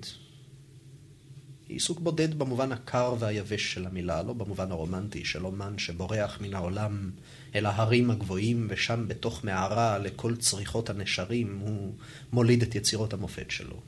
עיסוק 1.72 2.00
בודד 2.00 2.38
במובן 2.38 2.72
הקר 2.72 3.14
והיבש 3.18 3.72
של 3.72 3.86
המילה, 3.86 4.22
לא 4.22 4.32
במובן 4.32 4.70
הרומנטי 4.70 5.24
של 5.24 5.46
אומן 5.46 5.78
שבורח 5.78 6.38
מן 6.40 6.54
העולם 6.54 7.10
אל 7.54 7.66
ההרים 7.66 8.10
הגבוהים, 8.10 8.66
ושם 8.70 9.08
בתוך 9.08 9.44
מערה 9.44 9.98
לכל 9.98 10.36
צריכות 10.36 10.90
הנשרים 10.90 11.58
הוא 11.58 11.94
מוליד 12.32 12.62
את 12.62 12.74
יצירות 12.74 13.12
המופת 13.12 13.50
שלו. 13.50 13.80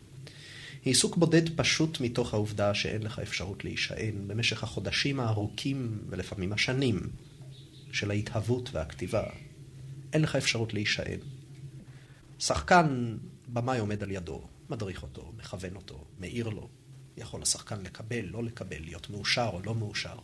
עיסוק 0.83 1.17
בודד 1.17 1.57
פשוט 1.57 2.01
מתוך 2.01 2.35
העובדה 2.35 2.75
שאין 2.75 3.03
לך 3.03 3.19
אפשרות 3.19 3.65
להישען 3.65 4.15
במשך 4.27 4.63
החודשים 4.63 5.21
הארוכים 5.21 5.99
ולפעמים 6.09 6.53
השנים 6.53 7.01
של 7.93 8.11
ההתהוות 8.11 8.71
והכתיבה. 8.73 9.25
אין 10.13 10.23
לך 10.23 10.37
אפשרות 10.37 10.75
להישען. 10.75 11.19
שחקן, 12.39 13.17
במאי 13.49 13.79
עומד 13.79 14.03
על 14.03 14.11
ידו, 14.11 14.43
מדריך 14.71 15.03
אותו, 15.03 15.33
מכוון 15.39 15.77
אותו, 15.77 16.05
מאיר 16.21 16.49
לו. 16.49 16.69
יכול 17.17 17.43
השחקן 17.43 17.81
לקבל, 17.81 18.25
לא 18.25 18.45
לקבל, 18.45 18.81
להיות 18.81 19.11
מאושר 19.11 19.51
או 19.53 19.61
לא 19.65 19.75
מאושר. 19.75 20.17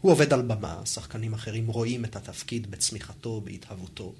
הוא 0.00 0.12
עובד 0.12 0.32
על 0.32 0.42
במה, 0.42 0.86
שחקנים 0.86 1.34
אחרים 1.34 1.66
רואים 1.66 2.04
את 2.04 2.16
התפקיד 2.16 2.70
בצמיחתו, 2.70 3.40
בהתהוותו. 3.40 4.14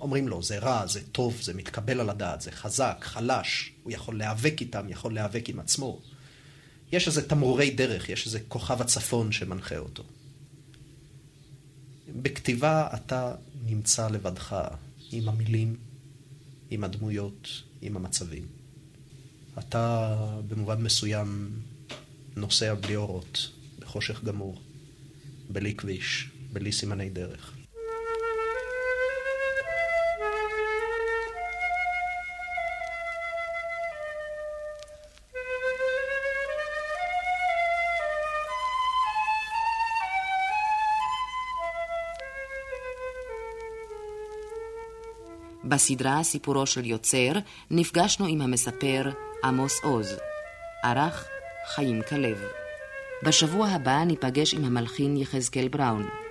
אומרים 0.00 0.28
לו, 0.28 0.42
זה 0.42 0.58
רע, 0.58 0.86
זה 0.86 1.00
טוב, 1.12 1.40
זה 1.42 1.54
מתקבל 1.54 2.00
על 2.00 2.10
הדעת, 2.10 2.40
זה 2.40 2.50
חזק, 2.50 2.98
חלש, 3.00 3.72
הוא 3.82 3.92
יכול 3.92 4.18
להיאבק 4.18 4.60
איתם, 4.60 4.86
יכול 4.88 5.14
להיאבק 5.14 5.48
עם 5.48 5.60
עצמו. 5.60 6.00
יש 6.92 7.08
איזה 7.08 7.28
תמרורי 7.28 7.70
דרך, 7.70 8.08
יש 8.08 8.26
איזה 8.26 8.40
כוכב 8.48 8.80
הצפון 8.80 9.32
שמנחה 9.32 9.78
אותו. 9.78 10.04
בכתיבה 12.22 12.88
אתה 12.94 13.34
נמצא 13.64 14.08
לבדך, 14.08 14.56
עם 15.12 15.28
המילים, 15.28 15.76
עם 16.70 16.84
הדמויות, 16.84 17.48
עם 17.82 17.96
המצבים. 17.96 18.63
אתה 19.58 20.16
במובן 20.48 20.82
מסוים 20.82 21.50
נוסע 22.36 22.74
בלי 22.74 22.96
אורות, 22.96 23.50
בחושך 23.78 24.24
גמור, 24.24 24.60
בלי 25.50 25.74
כביש, 25.74 26.30
בלי 26.52 26.72
סימני 26.72 27.10
דרך. 27.10 27.54
בסדרה 45.64 46.22
סיפורו 46.22 46.66
של 46.66 46.84
יוצר 46.86 47.32
נפגשנו 47.70 48.26
עם 48.26 48.40
המספר 48.40 49.10
עמוס 49.44 49.80
עוז. 49.82 50.18
ערך 50.84 51.28
חיים 51.74 52.02
כלב. 52.08 52.44
בשבוע 53.22 53.68
הבא 53.68 54.04
ניפגש 54.04 54.54
עם 54.54 54.64
המלחין 54.64 55.16
יחזקאל 55.16 55.68
בראון. 55.68 56.23